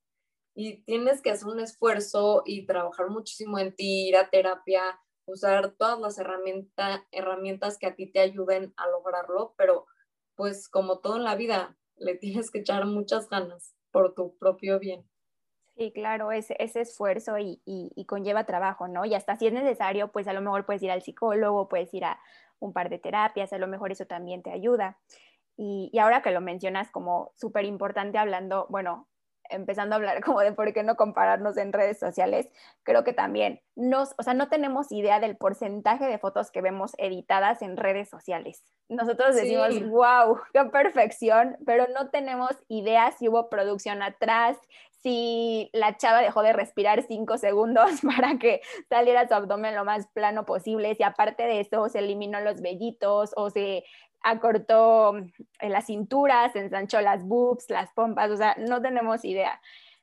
[0.54, 5.76] y tienes que hacer un esfuerzo y trabajar muchísimo en ti, ir a terapia, usar
[5.78, 9.86] todas las herramientas herramientas que a ti te ayuden a lograrlo, pero
[10.36, 14.80] pues como todo en la vida, le tienes que echar muchas ganas por tu propio
[14.80, 15.08] bien.
[15.76, 19.06] Sí, claro, ese, ese esfuerzo y, y, conlleva trabajo, ¿no?
[19.06, 22.04] Y hasta si es necesario, pues a lo mejor puedes ir al psicólogo, puedes ir
[22.04, 22.20] a
[22.60, 25.00] un par de terapias, a lo mejor eso también te ayuda.
[25.64, 29.08] Y, y ahora que lo mencionas como súper importante hablando, bueno,
[29.52, 32.50] empezando a hablar como de por qué no compararnos en redes sociales,
[32.84, 36.94] creo que también nos, o sea, no tenemos idea del porcentaje de fotos que vemos
[36.98, 38.64] editadas en redes sociales.
[38.90, 44.58] Nosotros decimos, wow, qué perfección, pero no tenemos idea si hubo producción atrás,
[45.02, 50.08] si la chava dejó de respirar cinco segundos para que saliera su abdomen lo más
[50.08, 53.84] plano posible, si aparte de eso se eliminó los vellitos o se
[54.24, 59.62] acortó en la cintura, se ensanchó las boobs, las pompas, o sea, no tenemos idea.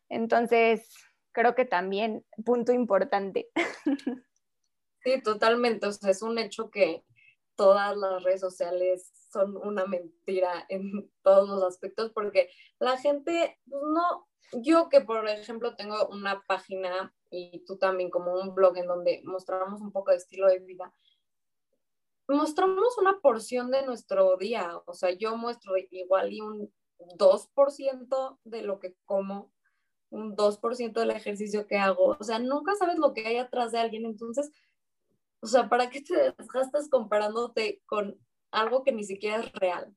[0.08, 0.94] Entonces,
[1.32, 3.48] creo que también punto importante.
[5.04, 5.86] Sí, totalmente.
[5.86, 7.04] O sea, es un hecho que
[7.54, 13.82] todas las redes sociales son una mentira en todos los aspectos porque la gente, pues,
[13.82, 18.86] no, yo que por ejemplo tengo una página y tú también como un blog en
[18.86, 20.92] donde mostramos un poco de estilo de vida,
[22.36, 26.72] mostramos una porción de nuestro día, o sea, yo muestro igual y un
[27.16, 29.52] 2% de lo que como,
[30.10, 33.78] un 2% del ejercicio que hago, o sea, nunca sabes lo que hay atrás de
[33.78, 34.50] alguien, entonces,
[35.40, 38.18] o sea, ¿para qué te desgastas comparándote con
[38.50, 39.94] algo que ni siquiera es real?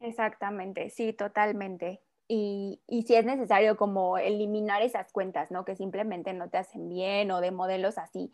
[0.00, 2.02] Exactamente, sí, totalmente.
[2.28, 5.64] Y, y, si es necesario como eliminar esas cuentas, ¿no?
[5.64, 8.32] Que simplemente no te hacen bien o de modelos así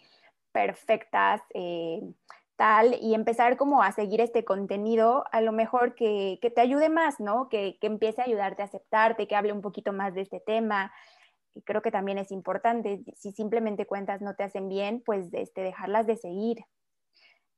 [0.53, 2.01] perfectas, eh,
[2.57, 6.89] tal, y empezar como a seguir este contenido, a lo mejor que, que te ayude
[6.89, 7.49] más, ¿no?
[7.49, 10.93] Que, que, empiece a ayudarte a aceptarte, que hable un poquito más de este tema.
[11.55, 15.63] Y creo que también es importante, si simplemente cuentas no te hacen bien, pues este,
[15.63, 16.65] dejarlas de seguir.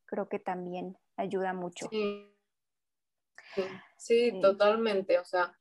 [0.07, 1.89] Creo que también ayuda mucho.
[1.91, 2.27] Sí,
[3.97, 5.19] sí totalmente.
[5.19, 5.57] O sea,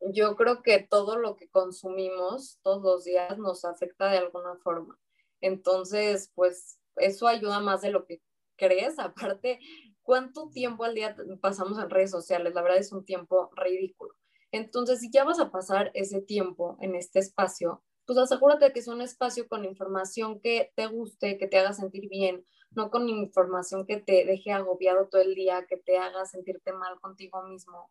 [0.00, 4.98] yo creo que todo lo que consumimos todos los días nos afecta de alguna forma.
[5.40, 8.22] Entonces, pues eso ayuda más de lo que
[8.56, 8.98] crees.
[8.98, 9.58] Aparte,
[10.02, 12.54] ¿cuánto tiempo al día pasamos en redes sociales?
[12.54, 14.14] La verdad es un tiempo ridículo.
[14.52, 18.80] Entonces, si ya vas a pasar ese tiempo en este espacio, pues asegúrate de que
[18.80, 23.08] es un espacio con información que te guste, que te haga sentir bien, no con
[23.08, 27.90] información que te deje agobiado todo el día, que te haga sentirte mal contigo mismo.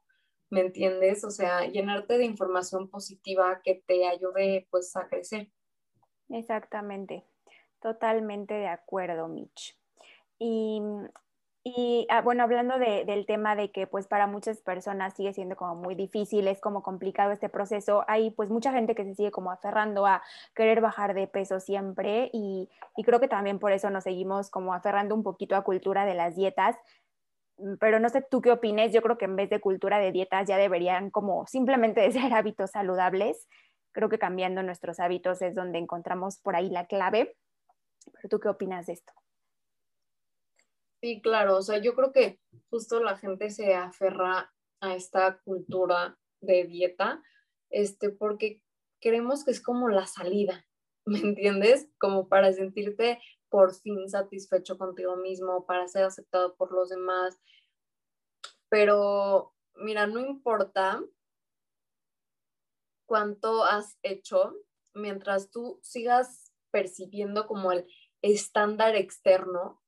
[0.50, 1.24] ¿Me entiendes?
[1.24, 5.52] O sea, llenarte de información positiva que te ayude pues a crecer.
[6.30, 7.29] Exactamente.
[7.82, 9.78] Totalmente de acuerdo, Mitch.
[10.38, 10.82] Y,
[11.64, 15.76] y ah, bueno, hablando del tema de que pues para muchas personas sigue siendo como
[15.76, 19.52] muy difícil, es como complicado este proceso, hay pues mucha gente que se sigue como
[19.52, 20.22] aferrando a
[20.56, 24.74] querer bajar de peso siempre y, y creo que también por eso nos seguimos como
[24.74, 26.78] aferrando un poquito a cultura de las dietas,
[27.58, 30.12] mm, pero no sé tú qué opines, yo creo que en vez de cultura de
[30.12, 33.48] dietas ya deberían como simplemente ser hábitos saludables,
[33.92, 37.36] creo que cambiando nuestros hábitos es donde encontramos por ahí la clave
[38.14, 39.14] pero tú qué opinas de esto?
[41.02, 46.18] Sí, claro, o sea, yo creo que justo la gente se aferra a esta cultura
[46.42, 47.24] de dieta,
[47.70, 48.62] este, porque
[49.00, 50.66] creemos que es como la salida,
[51.06, 51.90] ¿me entiendes?
[51.98, 53.20] Como para sentirte
[53.50, 57.40] por fin satisfecho contigo mismo, para ser aceptado por los demás.
[58.70, 61.04] Pero, mira, no importa
[63.08, 64.56] cuánto has hecho,
[64.94, 67.88] mientras tú sigas percibiendo como el
[68.22, 69.82] estándar externo,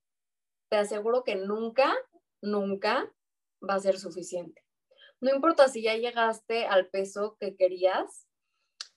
[0.70, 1.94] te aseguro que nunca,
[2.42, 3.12] nunca
[3.68, 4.64] va a ser suficiente.
[5.20, 8.28] No importa si ya llegaste al peso que querías,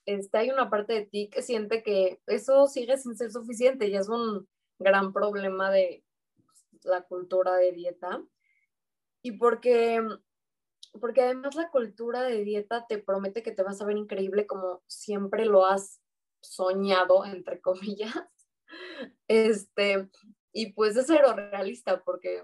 [0.07, 3.97] este, hay una parte de ti que siente que eso sigue sin ser suficiente y
[3.97, 6.05] es un gran problema de
[6.83, 8.23] la cultura de dieta.
[9.23, 10.03] Y porque,
[11.01, 14.83] porque además la cultura de dieta te promete que te vas a ver increíble como
[14.87, 16.01] siempre lo has
[16.41, 18.15] soñado, entre comillas.
[19.29, 20.09] Este,
[20.53, 22.43] y pues es cero realista porque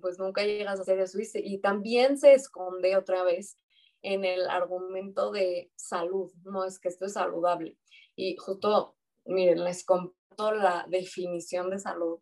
[0.00, 3.56] pues nunca llegas a ser eso y también se esconde otra vez
[4.02, 7.76] en el argumento de salud, no es que esto es saludable.
[8.16, 12.20] Y justo, miren, les comparto la definición de salud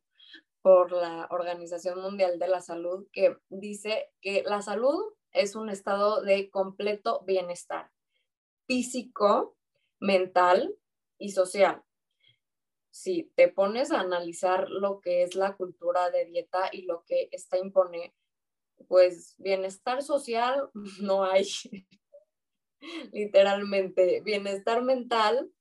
[0.62, 6.22] por la Organización Mundial de la Salud, que dice que la salud es un estado
[6.22, 7.90] de completo bienestar
[8.66, 9.56] físico,
[10.00, 10.76] mental
[11.18, 11.85] y social
[12.96, 17.28] si te pones a analizar lo que es la cultura de dieta y lo que
[17.30, 18.14] esta impone,
[18.88, 20.70] pues bienestar social
[21.02, 21.46] no hay.
[23.12, 24.22] literalmente.
[24.22, 25.52] Bienestar mental,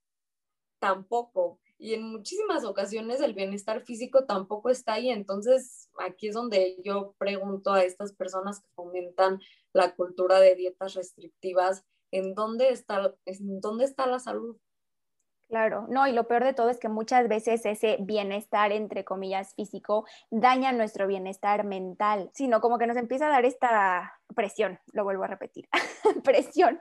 [0.80, 1.60] tampoco.
[1.78, 5.10] Y en muchísimas ocasiones el bienestar físico tampoco está ahí.
[5.10, 9.42] Entonces, aquí es donde yo pregunto a estas personas que fomentan
[9.74, 14.58] la cultura de dietas restrictivas, ¿en dónde está, en dónde está la salud?
[15.48, 19.54] Claro, no, y lo peor de todo es que muchas veces ese bienestar, entre comillas,
[19.54, 25.04] físico, daña nuestro bienestar mental, sino como que nos empieza a dar esta presión, lo
[25.04, 25.70] vuelvo a repetir,
[26.24, 26.80] presión,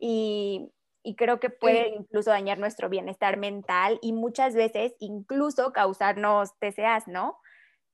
[0.00, 0.72] y,
[1.16, 7.38] creo que puede incluso dañar nuestro bienestar mental y muchas veces incluso causarnos TCAs, ¿no?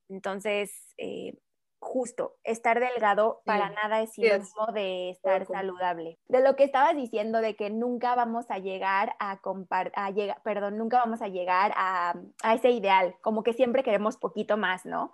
[0.09, 1.37] Entonces, eh,
[1.83, 6.17] justo, estar delgado para nada es sinónimo de estar saludable.
[6.27, 9.39] De lo que estabas diciendo de que nunca vamos a llegar a,
[9.95, 14.17] a llegar, perdón, nunca vamos a llegar a, a, ese ideal, como que siempre queremos
[14.17, 15.11] poquito más, ¿no?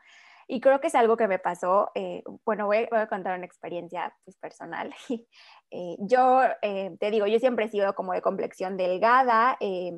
[0.47, 4.15] Y creo que es algo que me pasó, eh, bueno, voy, a contar una experiencia
[4.23, 4.93] pues, personal.
[5.71, 9.93] eh, yo, eh, te digo, yo siempre he sido como de complexión delgada y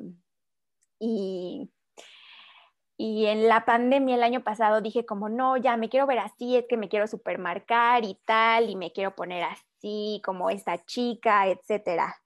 [2.96, 6.56] y en la pandemia el año pasado dije como, no, ya me quiero ver así,
[6.56, 11.48] es que me quiero supermarcar y tal, y me quiero poner así como esta chica,
[11.48, 12.16] etcétera.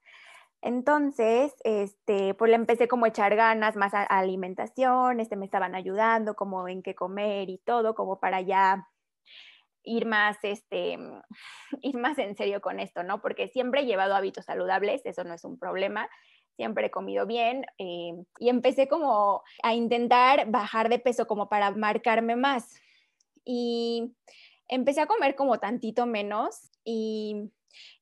[0.61, 5.75] Entonces, este, pues le empecé como a echar ganas más a, alimentación, este, me estaban
[5.75, 8.87] ayudando como en qué comer y todo, como para ya
[9.83, 10.97] ir más, este,
[11.81, 13.21] ir más en serio con esto, ¿no?
[13.21, 16.09] Porque siempre he llevado hábitos saludables, eso no es un problema,
[16.57, 21.71] siempre he comido bien eh, y empecé como a intentar bajar de peso como para
[21.71, 22.75] marcarme más.
[23.45, 24.13] Y
[24.67, 27.49] empecé a comer como tantito menos y,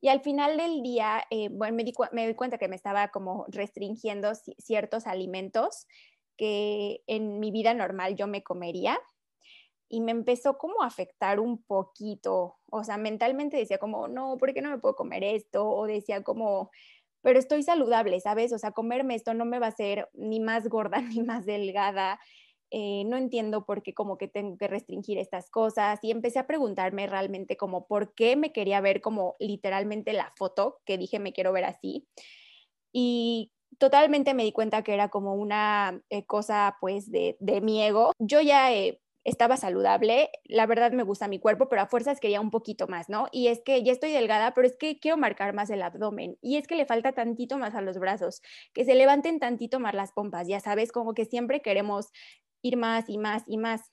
[0.02, 3.10] y al final del día, eh, bueno, me di, me di cuenta que me estaba
[3.10, 5.86] como restringiendo ciertos alimentos
[6.38, 9.00] que en mi vida normal yo me comería
[9.90, 14.54] y me empezó como a afectar un poquito, o sea, mentalmente decía como, no, ¿por
[14.54, 15.70] qué no me puedo comer esto?
[15.70, 16.72] O decía como,
[17.26, 18.54] pero estoy saludable, ¿sabes?
[18.54, 22.20] O sea, comerme esto no me va a hacer ni más gorda ni más delgada.
[22.70, 26.46] Eh, no entiendo por qué como que tengo que restringir estas cosas y empecé a
[26.46, 31.34] preguntarme realmente como por qué me quería ver como literalmente la foto que dije me
[31.34, 32.08] quiero ver así
[32.92, 37.82] y totalmente me di cuenta que era como una eh, cosa pues de, de mi
[37.82, 38.12] ego.
[38.20, 38.72] Yo ya
[39.26, 43.10] estaba saludable, la verdad me gusta mi cuerpo, pero a fuerzas quería un poquito más,
[43.10, 43.28] ¿no?
[43.32, 46.58] Y es que ya estoy delgada, pero es que quiero marcar más el abdomen y
[46.58, 50.12] es que le falta tantito más a los brazos, que se levanten tantito más las
[50.12, 52.12] pompas, ya sabes, como que siempre queremos
[52.62, 53.92] ir más y más y más.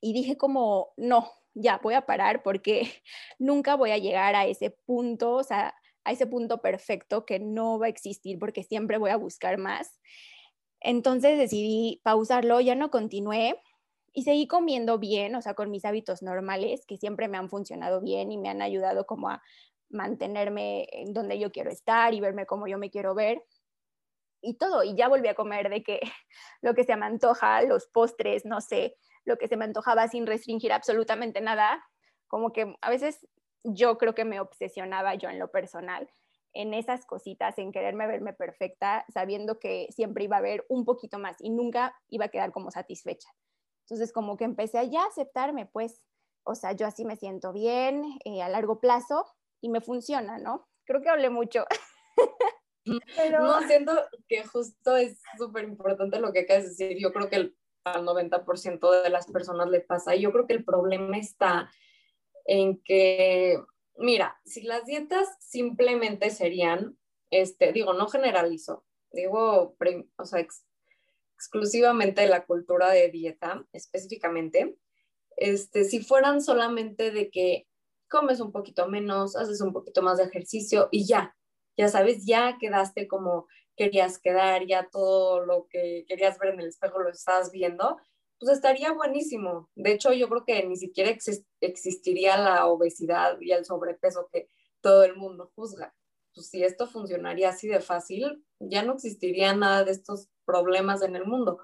[0.00, 2.90] Y dije como, no, ya voy a parar porque
[3.38, 7.78] nunca voy a llegar a ese punto, o sea, a ese punto perfecto que no
[7.78, 10.00] va a existir porque siempre voy a buscar más.
[10.80, 13.60] Entonces decidí pausarlo, ya no continué
[14.16, 18.00] y seguí comiendo bien, o sea, con mis hábitos normales, que siempre me han funcionado
[18.00, 19.42] bien y me han ayudado como a
[19.90, 23.44] mantenerme en donde yo quiero estar y verme como yo me quiero ver
[24.40, 24.82] y todo.
[24.84, 26.00] Y ya volví a comer de que
[26.62, 28.96] lo que se me antoja, los postres, no sé,
[29.26, 31.84] lo que se me antojaba sin restringir absolutamente nada.
[32.26, 33.28] Como que a veces
[33.64, 36.08] yo creo que me obsesionaba yo en lo personal
[36.54, 41.18] en esas cositas, en quererme verme perfecta, sabiendo que siempre iba a haber un poquito
[41.18, 43.28] más y nunca iba a quedar como satisfecha.
[43.86, 46.02] Entonces, como que empecé a ya aceptarme, pues,
[46.44, 49.26] o sea, yo así me siento bien eh, a largo plazo
[49.60, 50.68] y me funciona, ¿no?
[50.84, 51.64] Creo que hablé mucho.
[52.86, 53.92] No, siento
[54.28, 56.98] que justo es súper importante lo que acabas de decir.
[57.00, 60.14] Yo creo que el, al 90% de las personas le pasa.
[60.14, 61.68] Y yo creo que el problema está
[62.44, 63.58] en que,
[63.96, 66.96] mira, si las dietas simplemente serían,
[67.30, 69.76] este, digo, no generalizo, digo,
[70.16, 70.46] o sea,
[71.36, 74.76] exclusivamente de la cultura de dieta, específicamente,
[75.36, 77.66] este, si fueran solamente de que
[78.08, 81.36] comes un poquito menos, haces un poquito más de ejercicio y ya,
[81.76, 86.68] ya sabes, ya quedaste como querías quedar, ya todo lo que querías ver en el
[86.68, 87.98] espejo lo estás viendo,
[88.38, 89.70] pues estaría buenísimo.
[89.74, 91.14] De hecho, yo creo que ni siquiera
[91.60, 94.48] existiría la obesidad y el sobrepeso que
[94.80, 95.94] todo el mundo juzga.
[96.34, 101.16] Pues si esto funcionaría así de fácil, ya no existiría nada de estos problemas en
[101.16, 101.58] el mundo.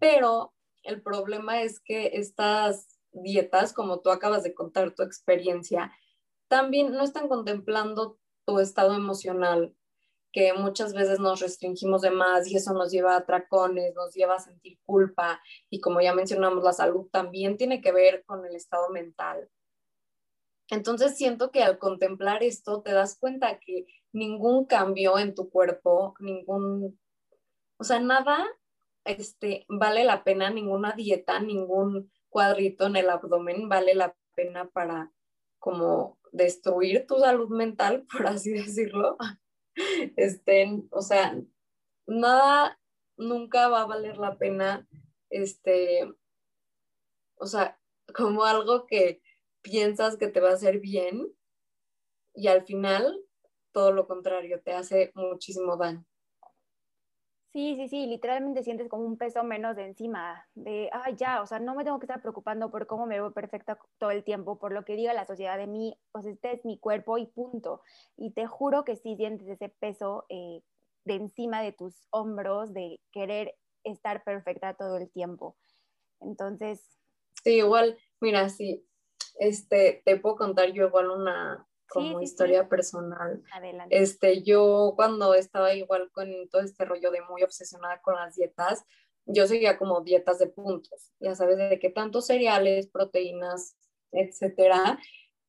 [0.00, 5.92] Pero el problema es que estas dietas, como tú acabas de contar tu experiencia,
[6.48, 9.74] también no están contemplando tu estado emocional,
[10.32, 14.34] que muchas veces nos restringimos de más y eso nos lleva a atracones, nos lleva
[14.34, 15.40] a sentir culpa
[15.70, 19.48] y como ya mencionamos, la salud también tiene que ver con el estado mental.
[20.68, 26.14] Entonces siento que al contemplar esto te das cuenta que ningún cambio en tu cuerpo,
[26.20, 26.98] ningún
[27.78, 28.46] o sea, nada
[29.06, 35.12] este, vale la pena, ninguna dieta, ningún cuadrito en el abdomen vale la pena para
[35.58, 39.16] como destruir tu salud mental, por así decirlo.
[40.16, 41.38] este, o sea,
[42.06, 42.78] nada
[43.16, 44.86] nunca va a valer la pena,
[45.30, 46.08] este,
[47.36, 47.80] o sea,
[48.14, 49.22] como algo que
[49.62, 51.32] piensas que te va a hacer bien
[52.34, 53.20] y al final
[53.72, 56.04] todo lo contrario, te hace muchísimo daño.
[57.56, 61.46] Sí, sí, sí, literalmente sientes como un peso menos de encima, de, ay, ya, o
[61.46, 64.58] sea, no me tengo que estar preocupando por cómo me veo perfecta todo el tiempo,
[64.58, 67.80] por lo que diga la sociedad de mí, pues este es mi cuerpo y punto.
[68.18, 70.60] Y te juro que sí sientes ese peso eh,
[71.06, 73.54] de encima de tus hombros, de querer
[73.84, 75.56] estar perfecta todo el tiempo.
[76.20, 76.98] Entonces...
[77.42, 78.86] Sí, igual, mira, sí,
[79.38, 83.42] este, te puedo contar yo igual una, como historia personal.
[83.52, 83.96] Adelante.
[83.96, 88.84] Este, yo cuando estaba igual con todo este rollo de muy obsesionada con las dietas,
[89.26, 93.76] yo seguía como dietas de puntos, ya sabes, de que tantos cereales, proteínas,
[94.12, 94.98] etcétera.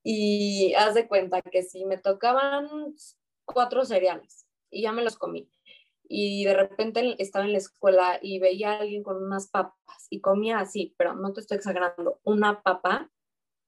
[0.04, 2.96] Y haz de cuenta que si me tocaban
[3.46, 5.50] cuatro cereales y ya me los comí.
[6.10, 10.22] Y de repente estaba en la escuela y veía a alguien con unas papas y
[10.22, 13.12] comía así, pero no te estoy exagerando, una papa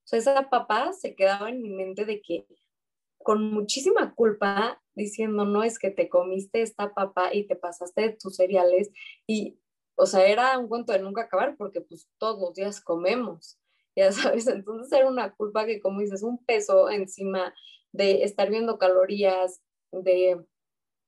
[0.10, 2.47] sea, esa papá se quedaba en mi mente de que
[3.20, 8.10] con muchísima culpa diciendo, no, es que te comiste esta papa y te pasaste de
[8.14, 8.89] tus cereales
[9.28, 9.60] y,
[9.95, 13.60] o sea, era un cuento de nunca acabar porque pues todos los días comemos,
[13.95, 17.53] ya sabes, entonces era una culpa que como dices, un peso encima
[17.91, 20.43] de estar viendo calorías, de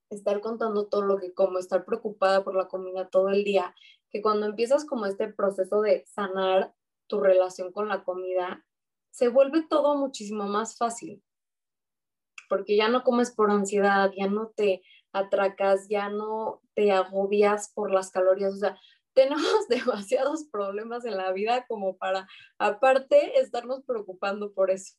[0.09, 3.73] estar contando todo lo que como, estar preocupada por la comida todo el día,
[4.09, 6.73] que cuando empiezas como este proceso de sanar
[7.07, 8.65] tu relación con la comida,
[9.11, 11.23] se vuelve todo muchísimo más fácil,
[12.49, 14.81] porque ya no comes por ansiedad, ya no te
[15.13, 18.79] atracas, ya no te agobias por las calorías, o sea,
[19.13, 24.95] tenemos demasiados problemas en la vida como para, aparte, estarnos preocupando por eso.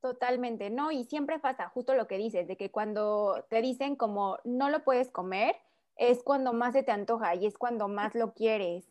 [0.00, 4.38] Totalmente, no, y siempre pasa justo lo que dices, de que cuando te dicen como
[4.44, 5.56] no lo puedes comer,
[5.96, 8.88] es cuando más se te antoja y es cuando más lo quieres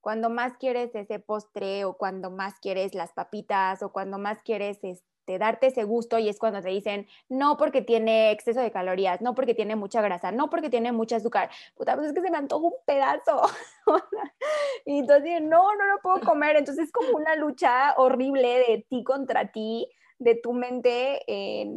[0.00, 4.78] cuando más quieres ese postre o cuando más quieres las papitas o cuando más quieres
[4.82, 9.20] este, darte ese gusto y es cuando te dicen, no porque tiene exceso de calorías,
[9.20, 12.30] no porque tiene mucha grasa, no porque tiene mucho azúcar, puta, pues es que se
[12.30, 13.42] me antoja un pedazo.
[14.86, 16.56] y entonces, no, no lo puedo comer.
[16.56, 19.88] Entonces es como una lucha horrible de ti contra ti
[20.18, 21.24] de tu mente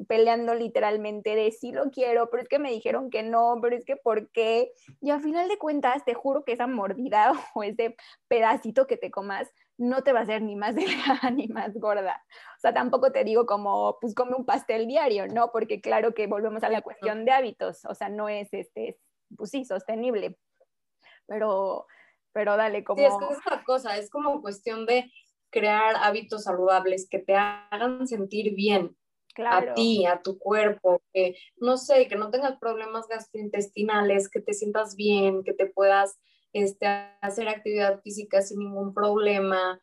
[0.08, 3.86] peleando literalmente de sí lo quiero, pero es que me dijeron que no, pero es
[3.86, 4.72] que por qué.
[5.00, 7.96] Y al final de cuentas, te juro que esa mordida o ese
[8.28, 10.76] pedacito que te comas no te va a hacer ni más
[11.22, 12.24] delgada ni más gorda.
[12.58, 15.52] O sea, tampoco te digo como, pues come un pastel diario, ¿no?
[15.52, 19.00] Porque claro que volvemos a la cuestión de hábitos, o sea, no es, este,
[19.36, 20.38] pues sí, sostenible.
[21.28, 21.88] Pero,
[22.34, 23.00] pero dale, como...
[23.00, 25.12] Sí, es que es una cosa, es como cuestión de
[25.52, 28.96] crear hábitos saludables que te hagan sentir bien
[29.38, 34.54] a ti, a tu cuerpo, que no sé, que no tengas problemas gastrointestinales, que te
[34.54, 36.20] sientas bien, que te puedas
[36.54, 36.86] este,
[37.22, 39.82] hacer actividad física sin ningún problema.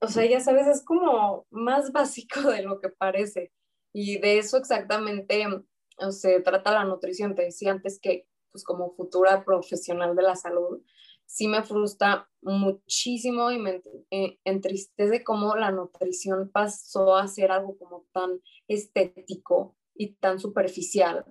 [0.00, 3.52] O sea, ya sabes, es como más básico de lo que parece.
[3.92, 5.44] Y de eso exactamente
[6.10, 7.34] se trata la nutrición.
[7.34, 10.82] Te decía antes que, pues como futura profesional de la salud,
[11.28, 17.76] sí me frustra muchísimo y me eh, entristece cómo la nutrición pasó a ser algo
[17.76, 21.26] como tan estético y tan superficial,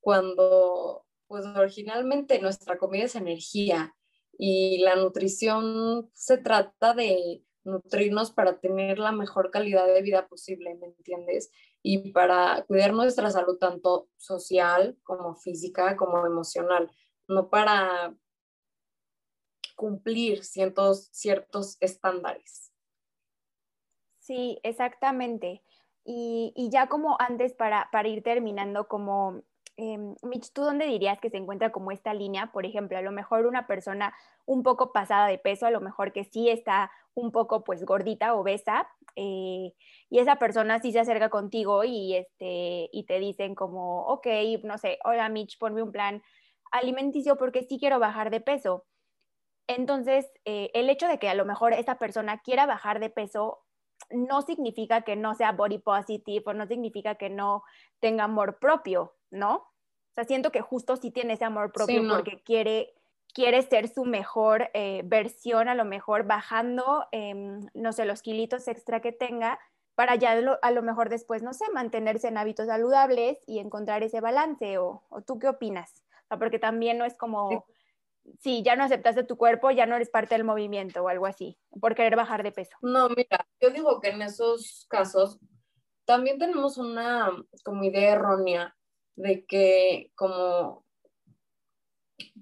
[0.00, 3.94] cuando pues originalmente nuestra comida es energía
[4.38, 10.74] y la nutrición se trata de nutrirnos para tener la mejor calidad de vida posible,
[10.74, 11.50] ¿me entiendes?
[11.82, 16.90] Y para cuidar nuestra salud tanto social como física como emocional,
[17.28, 18.14] no para
[19.78, 22.72] cumplir ciertos, ciertos estándares.
[24.18, 25.62] Sí, exactamente.
[26.04, 29.42] Y, ya como antes, para, para ir terminando, como,
[29.76, 32.50] eh, Mitch, ¿tú dónde dirías que se encuentra como esta línea?
[32.50, 34.12] Por ejemplo, a lo mejor una persona
[34.46, 38.34] un poco pasada de peso, a lo mejor que sí está un poco pues gordita,
[38.34, 39.74] obesa, eh,
[40.10, 44.26] y esa persona sí se acerca contigo y, este, y te dicen como, ok,
[44.64, 46.22] no sé, hola Mitch, ponme un plan
[46.72, 48.86] alimenticio porque sí quiero bajar de peso
[49.68, 53.60] entonces, eh, el hecho de que a lo mejor esa persona quiera bajar de peso
[54.10, 57.62] no significa que no sea body positive o no significa que no
[58.00, 59.56] tenga amor propio, ¿no?
[59.56, 62.94] O sea, siento que justo sí tiene ese amor propio porque quiere,
[63.34, 68.68] quiere ser su mejor eh, versión, a lo mejor bajando, em, no sé, los kilitos
[68.68, 69.60] extra que tenga
[69.94, 74.20] para ya a lo mejor después, no sé, mantenerse en hábitos saludables y encontrar ese
[74.20, 74.78] balance.
[74.78, 76.04] ¿O, tú qué opinas?
[76.24, 77.58] O sea, porque también no es como sí,
[78.62, 81.94] ya no aceptaste tu cuerpo, ya no eres parte del movimiento o algo así, por
[81.94, 82.76] querer bajar de peso.
[82.82, 85.38] No, mira, yo digo que en esos casos
[86.04, 87.30] también tenemos una
[87.64, 88.74] como idea errónea
[89.16, 90.84] de que como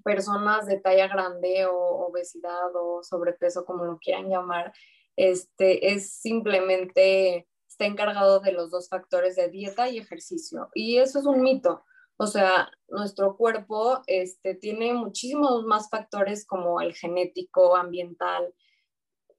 [0.03, 4.73] personas de talla grande o obesidad o sobrepeso, como lo quieran llamar,
[5.15, 10.69] este, es simplemente, está encargado de los dos factores de dieta y ejercicio.
[10.73, 11.83] Y eso es un mito.
[12.17, 18.53] O sea, nuestro cuerpo este, tiene muchísimos más factores como el genético, ambiental.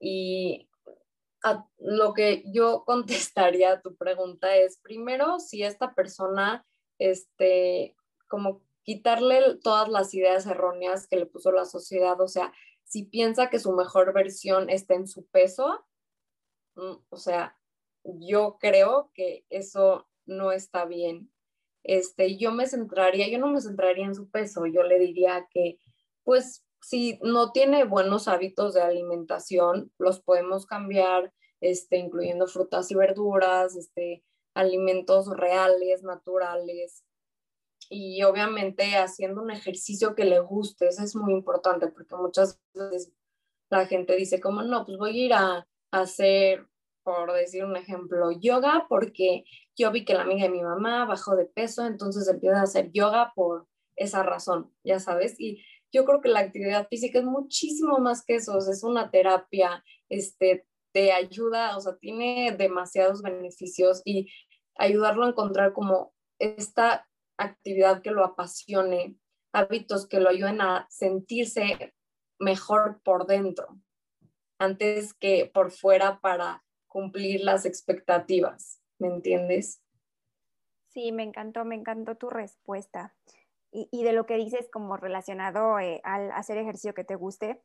[0.01, 0.69] Y
[1.79, 6.65] lo que yo contestaría a tu pregunta es, primero, si esta persona,
[6.99, 7.97] este,
[8.29, 12.53] como quitarle todas las ideas erróneas que le puso la sociedad, o sea,
[12.85, 15.85] si piensa que su mejor versión está en su peso,
[16.77, 17.59] mm, o sea,
[18.05, 21.31] yo creo que eso no está bien.
[21.85, 25.79] Este, yo me centraría, yo no me centraría en su peso, yo le diría que,
[26.25, 32.95] pues, si no tiene buenos hábitos de alimentación, los podemos cambiar, este, incluyendo frutas y
[32.95, 34.25] verduras, este,
[34.55, 37.05] alimentos reales, naturales,
[37.91, 43.13] y obviamente haciendo un ejercicio que le guste, eso es muy importante porque muchas veces
[43.71, 46.67] la gente dice como, no, pues voy a ir a, hacer,
[47.09, 49.45] por decir un ejemplo, yoga porque
[49.75, 52.91] yo vi que la amiga de mi mamá bajó de peso, entonces empieza a hacer
[52.93, 57.97] yoga por esa razón, ya sabes, y yo creo que la actividad física es muchísimo
[57.97, 64.31] más que eso, es una terapia, este, te ayuda, o sea, tiene demasiados beneficios y
[64.77, 69.17] ayudarlo a encontrar como esta actividad que lo apasione,
[69.55, 71.95] hábitos que lo ayuden a sentirse
[72.39, 73.81] mejor por dentro,
[74.59, 76.63] antes que por fuera para
[76.99, 79.81] cumplir las expectativas, ¿me entiendes?
[80.89, 83.15] Sí, me encantó, me encantó tu respuesta.
[83.71, 87.63] Y, de lo que dices como relacionado eh, al hacer ejercicio que te guste,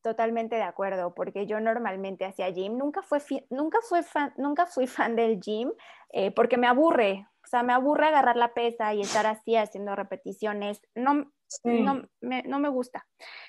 [0.00, 3.18] totalmente de acuerdo, porque yo normalmente hacía gym, nunca, fue
[3.50, 5.72] nunca, fue fan, nunca fui fan del gym
[6.12, 9.96] eh, porque me aburre, o sea, me aburre agarrar la pesa y estar así haciendo
[9.96, 10.80] repeticiones.
[10.94, 11.32] No,
[11.64, 13.06] no, me, no me gusta.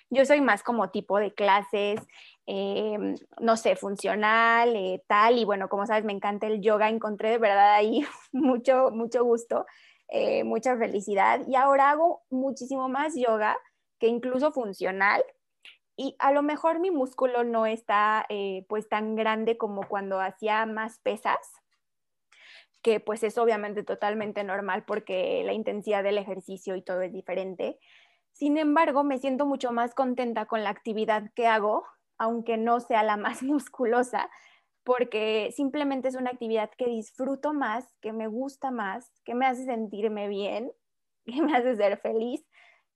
[0.10, 2.00] Yo soy más como tipo de clases,
[2.48, 2.98] eh,
[3.39, 5.38] no sé, funcional, eh, tal.
[5.38, 6.89] Y bueno, como sabes, me encanta el yoga.
[6.89, 9.66] Encontré de verdad ahí mucho, mucho gusto,
[10.08, 11.42] eh, mucha felicidad.
[11.48, 13.58] Y ahora hago muchísimo más yoga
[14.00, 15.24] que incluso funcional.
[15.98, 18.26] Y a lo mejor mi músculo no está
[18.68, 21.38] pues tan grande como cuando hacía más pesas
[22.82, 27.80] que pues es obviamente totalmente normal porque la intensidad del ejercicio y todo es diferente.
[28.32, 31.86] Sin embargo, me siento mucho más contenta con la actividad que hago,
[32.18, 34.30] aunque no sea la más musculosa,
[34.84, 39.66] porque simplemente es una actividad que disfruto más, que me gusta más, que me hace
[39.66, 40.72] sentirme bien,
[41.26, 42.46] que me hace ser feliz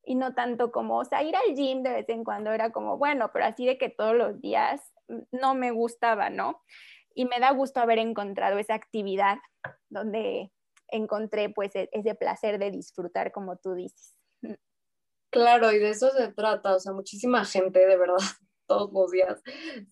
[0.03, 2.97] y no tanto como, o sea, ir al gym de vez en cuando era como,
[2.97, 6.61] bueno, pero así de que todos los días mm, no me gustaba, ¿no?
[7.15, 9.37] Y me da gusto haber encontrado esa actividad
[9.89, 10.51] donde
[10.89, 14.15] encontré pues e-, ese placer de disfrutar como tú dices.
[15.31, 18.17] Claro, y de eso se trata, o sea, muchísima gente de verdad
[18.67, 19.41] todos los días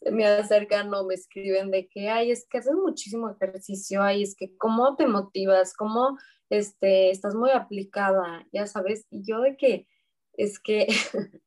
[0.01, 4.24] se me acercan o me escriben de que, ay, es que haces muchísimo ejercicio, ay,
[4.24, 6.17] es que cómo te motivas, cómo
[6.49, 9.88] este, estás muy aplicada, ya sabes, y yo de que,
[10.34, 10.88] es que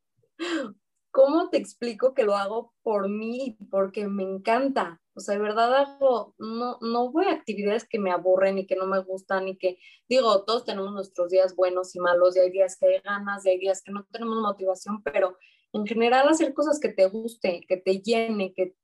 [1.11, 3.57] ¿cómo te explico que lo hago por mí?
[3.71, 5.01] Porque me encanta.
[5.17, 8.75] O sea, de verdad hago, no, no voy a actividades que me aburren y que
[8.75, 12.51] no me gustan y que, digo, todos tenemos nuestros días buenos y malos y hay
[12.51, 15.35] días que hay ganas y hay días que no tenemos motivación, pero
[15.73, 18.75] en general hacer cosas que te guste, que te llene, que,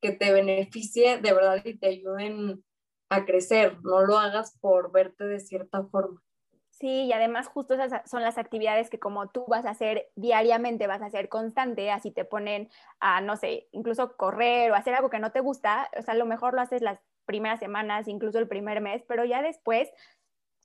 [0.00, 2.64] que te beneficie de verdad y te ayuden
[3.10, 3.78] a crecer.
[3.82, 6.22] No lo hagas por verte de cierta forma.
[6.78, 10.86] Sí, y además justo esas son las actividades que como tú vas a hacer diariamente,
[10.86, 12.68] vas a hacer constante, así te ponen
[13.00, 16.16] a, no sé, incluso correr o hacer algo que no te gusta, o sea, a
[16.18, 19.88] lo mejor lo haces las primeras semanas, incluso el primer mes, pero ya después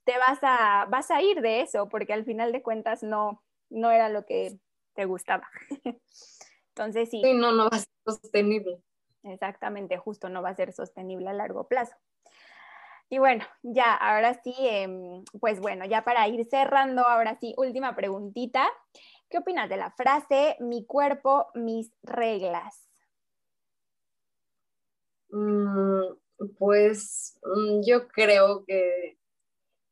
[0.04, 3.90] te vas a, vas a ir de eso, porque al final de cuentas no, no
[3.90, 4.60] era lo que
[4.94, 5.48] te gustaba.
[6.76, 7.22] Entonces sí.
[7.24, 8.82] Sí, no, no va a ser sostenible.
[9.24, 11.96] Exactamente, justo no va a ser sostenible a largo plazo.
[13.12, 17.94] Y bueno, ya, ahora sí, em, pues bueno, ya para ir cerrando, ahora sí, última
[17.94, 18.66] preguntita.
[19.30, 22.88] ¿Qué opinas de la frase, mi cuerpo, mis reglas?
[25.30, 26.04] Mm,
[26.58, 29.18] pues mm, yo creo que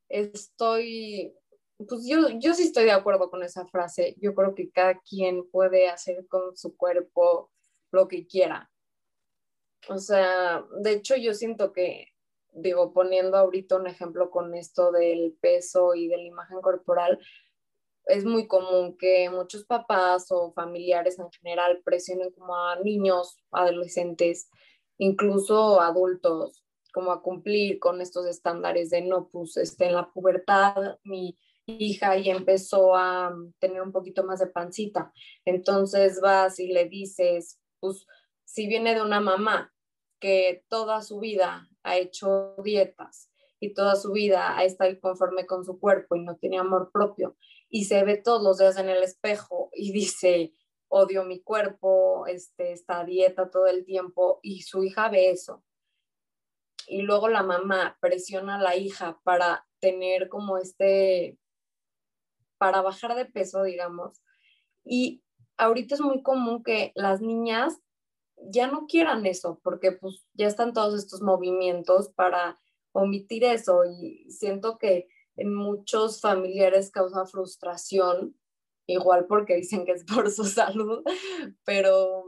[0.08, 1.36] estoy,
[1.78, 4.16] pues yo, yo sí estoy de acuerdo con esa frase.
[4.22, 7.52] Yo creo que cada quien puede hacer con su cuerpo
[7.92, 8.72] lo que quiera.
[9.90, 12.09] O sea, de hecho yo siento que
[12.52, 17.20] digo, poniendo ahorita un ejemplo con esto del peso y de la imagen corporal,
[18.06, 24.50] es muy común que muchos papás o familiares en general presionen como a niños, adolescentes,
[24.98, 30.98] incluso adultos, como a cumplir con estos estándares de no, pues este, en la pubertad
[31.04, 35.14] mi hija y empezó a tener un poquito más de pancita.
[35.46, 38.08] Entonces vas y le dices, pues
[38.44, 39.72] si viene de una mamá
[40.20, 45.66] que toda su vida ha hecho dietas y toda su vida ha estado conforme con
[45.66, 47.36] su cuerpo y no tiene amor propio
[47.70, 50.54] y se ve todos los días en el espejo y dice,
[50.88, 55.64] odio mi cuerpo, este, esta dieta todo el tiempo y su hija ve eso.
[56.88, 61.38] Y luego la mamá presiona a la hija para tener como este,
[62.58, 64.24] para bajar de peso, digamos.
[64.84, 65.24] Y
[65.58, 67.80] ahorita es muy común que las niñas
[68.50, 72.60] ya no quieran eso, porque pues ya están todos estos movimientos para
[72.92, 78.36] omitir eso y siento que en muchos familiares causa frustración,
[78.88, 81.04] igual porque dicen que es por su salud,
[81.66, 82.26] pero,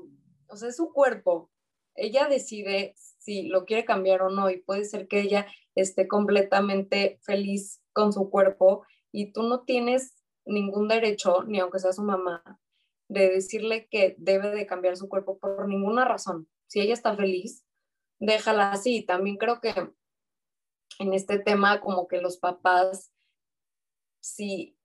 [0.47, 1.51] o sea, es su cuerpo.
[1.95, 5.45] Ella decide si lo quiere cambiar o no y puede ser que ella
[5.75, 11.93] esté completamente feliz con su cuerpo y tú no tienes ningún derecho, ni aunque sea
[11.93, 12.59] su mamá,
[13.11, 16.47] de decirle que debe de cambiar su cuerpo por ninguna razón.
[16.67, 17.65] Si ella está feliz,
[18.19, 19.03] déjala así.
[19.03, 19.73] También creo que
[20.97, 23.11] en este tema como que los papás,
[24.21, 24.77] si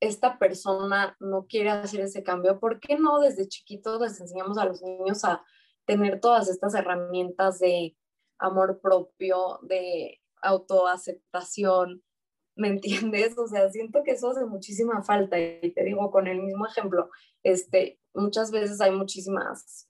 [0.00, 4.64] esta persona no quiere hacer ese cambio, ¿por qué no desde chiquitos les enseñamos a
[4.64, 5.44] los niños a
[5.84, 7.98] tener todas estas herramientas de
[8.38, 12.02] amor propio, de autoaceptación,
[12.56, 13.36] ¿me entiendes?
[13.38, 17.10] O sea, siento que eso hace muchísima falta y te digo con el mismo ejemplo,
[17.42, 19.88] este, muchas veces hay muchísimas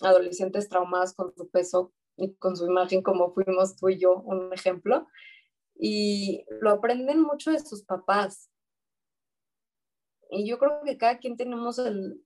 [0.00, 4.52] adolescentes traumadas con su peso y con su imagen como fuimos tú y yo, un
[4.52, 5.08] ejemplo,
[5.74, 8.50] y lo aprenden mucho de sus papás.
[10.30, 12.24] Y yo creo que cada quien tenemos el,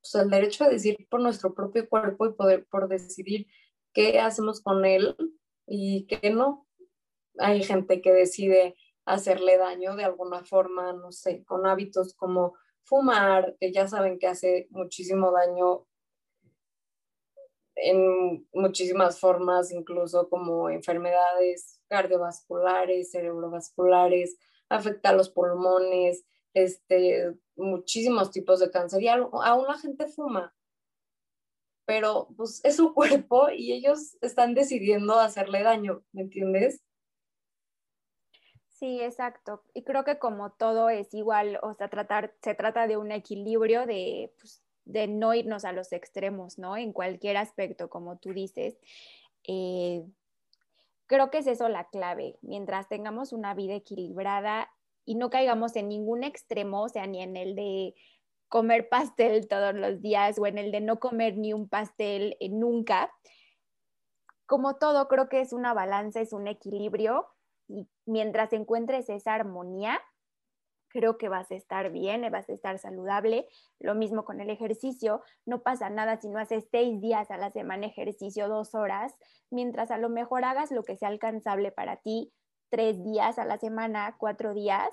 [0.00, 3.46] pues, el derecho a decir por nuestro propio cuerpo y poder por decidir
[3.92, 5.16] qué hacemos con él
[5.66, 6.66] y qué no.
[7.38, 8.76] Hay gente que decide
[9.08, 12.54] hacerle daño de alguna forma, no sé, con hábitos como
[12.84, 15.86] fumar, que ya saben que hace muchísimo daño
[17.76, 24.36] en muchísimas formas, incluso como enfermedades cardiovasculares, cerebrovasculares,
[24.68, 30.54] afecta a los pulmones, este, muchísimos tipos de cáncer y aún la gente fuma,
[31.86, 36.82] pero pues es su cuerpo y ellos están decidiendo hacerle daño, ¿me entiendes?
[38.78, 39.64] Sí, exacto.
[39.74, 43.86] Y creo que como todo es igual, o sea, tratar, se trata de un equilibrio
[43.86, 46.76] de, pues, de no irnos a los extremos, ¿no?
[46.76, 48.78] En cualquier aspecto, como tú dices.
[49.48, 50.04] Eh,
[51.06, 52.38] creo que es eso la clave.
[52.40, 54.70] Mientras tengamos una vida equilibrada
[55.04, 57.96] y no caigamos en ningún extremo, o sea, ni en el de
[58.48, 62.48] comer pastel todos los días o en el de no comer ni un pastel eh,
[62.48, 63.12] nunca.
[64.46, 67.26] Como todo, creo que es una balanza, es un equilibrio
[68.08, 70.00] mientras encuentres esa armonía,
[70.88, 73.46] creo que vas a estar bien, vas a estar saludable.
[73.78, 77.50] Lo mismo con el ejercicio, no pasa nada si no haces seis días a la
[77.50, 79.14] semana ejercicio, dos horas,
[79.50, 82.32] mientras a lo mejor hagas lo que sea alcanzable para ti,
[82.70, 84.88] tres días a la semana, cuatro días,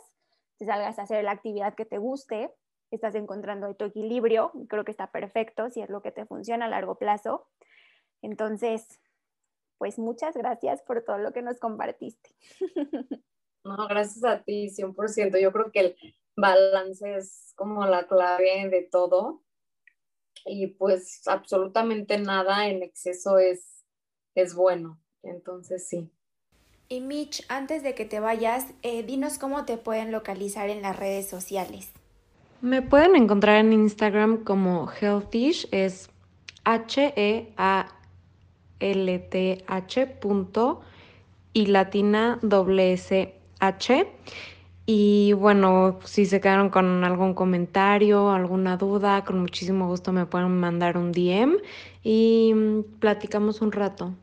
[0.57, 2.53] te salgas a hacer la actividad que te guste,
[2.91, 6.69] estás encontrando tu equilibrio, creo que está perfecto si es lo que te funciona a
[6.69, 7.47] largo plazo.
[8.21, 8.99] Entonces,
[9.77, 12.29] pues muchas gracias por todo lo que nos compartiste.
[13.65, 15.41] No, gracias a ti, 100%.
[15.41, 15.95] Yo creo que el
[16.37, 19.41] balance es como la clave de todo.
[20.45, 23.83] Y pues absolutamente nada en exceso es,
[24.35, 25.01] es bueno.
[25.23, 26.11] Entonces sí.
[26.87, 30.95] Y Mitch, antes de que te vayas, eh, dinos cómo te pueden localizar en las
[30.99, 31.91] redes sociales.
[32.61, 36.11] Me pueden encontrar en Instagram como Healthish, es
[36.63, 37.87] H-E-A
[38.79, 39.61] lth
[41.53, 42.39] y latina
[43.59, 44.07] H.
[44.87, 50.59] Y bueno, si se quedaron con algún comentario, alguna duda, con muchísimo gusto me pueden
[50.59, 51.57] mandar un DM
[52.03, 52.53] y
[52.99, 54.13] platicamos un rato.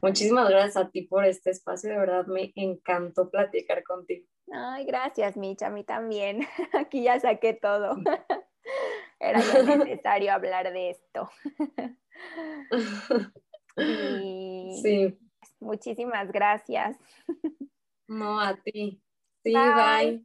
[0.00, 4.26] Muchísimas gracias a ti por este espacio, de verdad me encantó platicar contigo.
[4.52, 6.46] Ay, gracias, Micha, a mí también.
[6.72, 7.96] Aquí ya saqué todo.
[9.20, 11.30] Era necesario hablar de esto.
[14.82, 15.18] sí.
[15.60, 16.96] Muchísimas gracias.
[18.08, 19.02] No, a ti.
[19.44, 20.24] Sí, bye.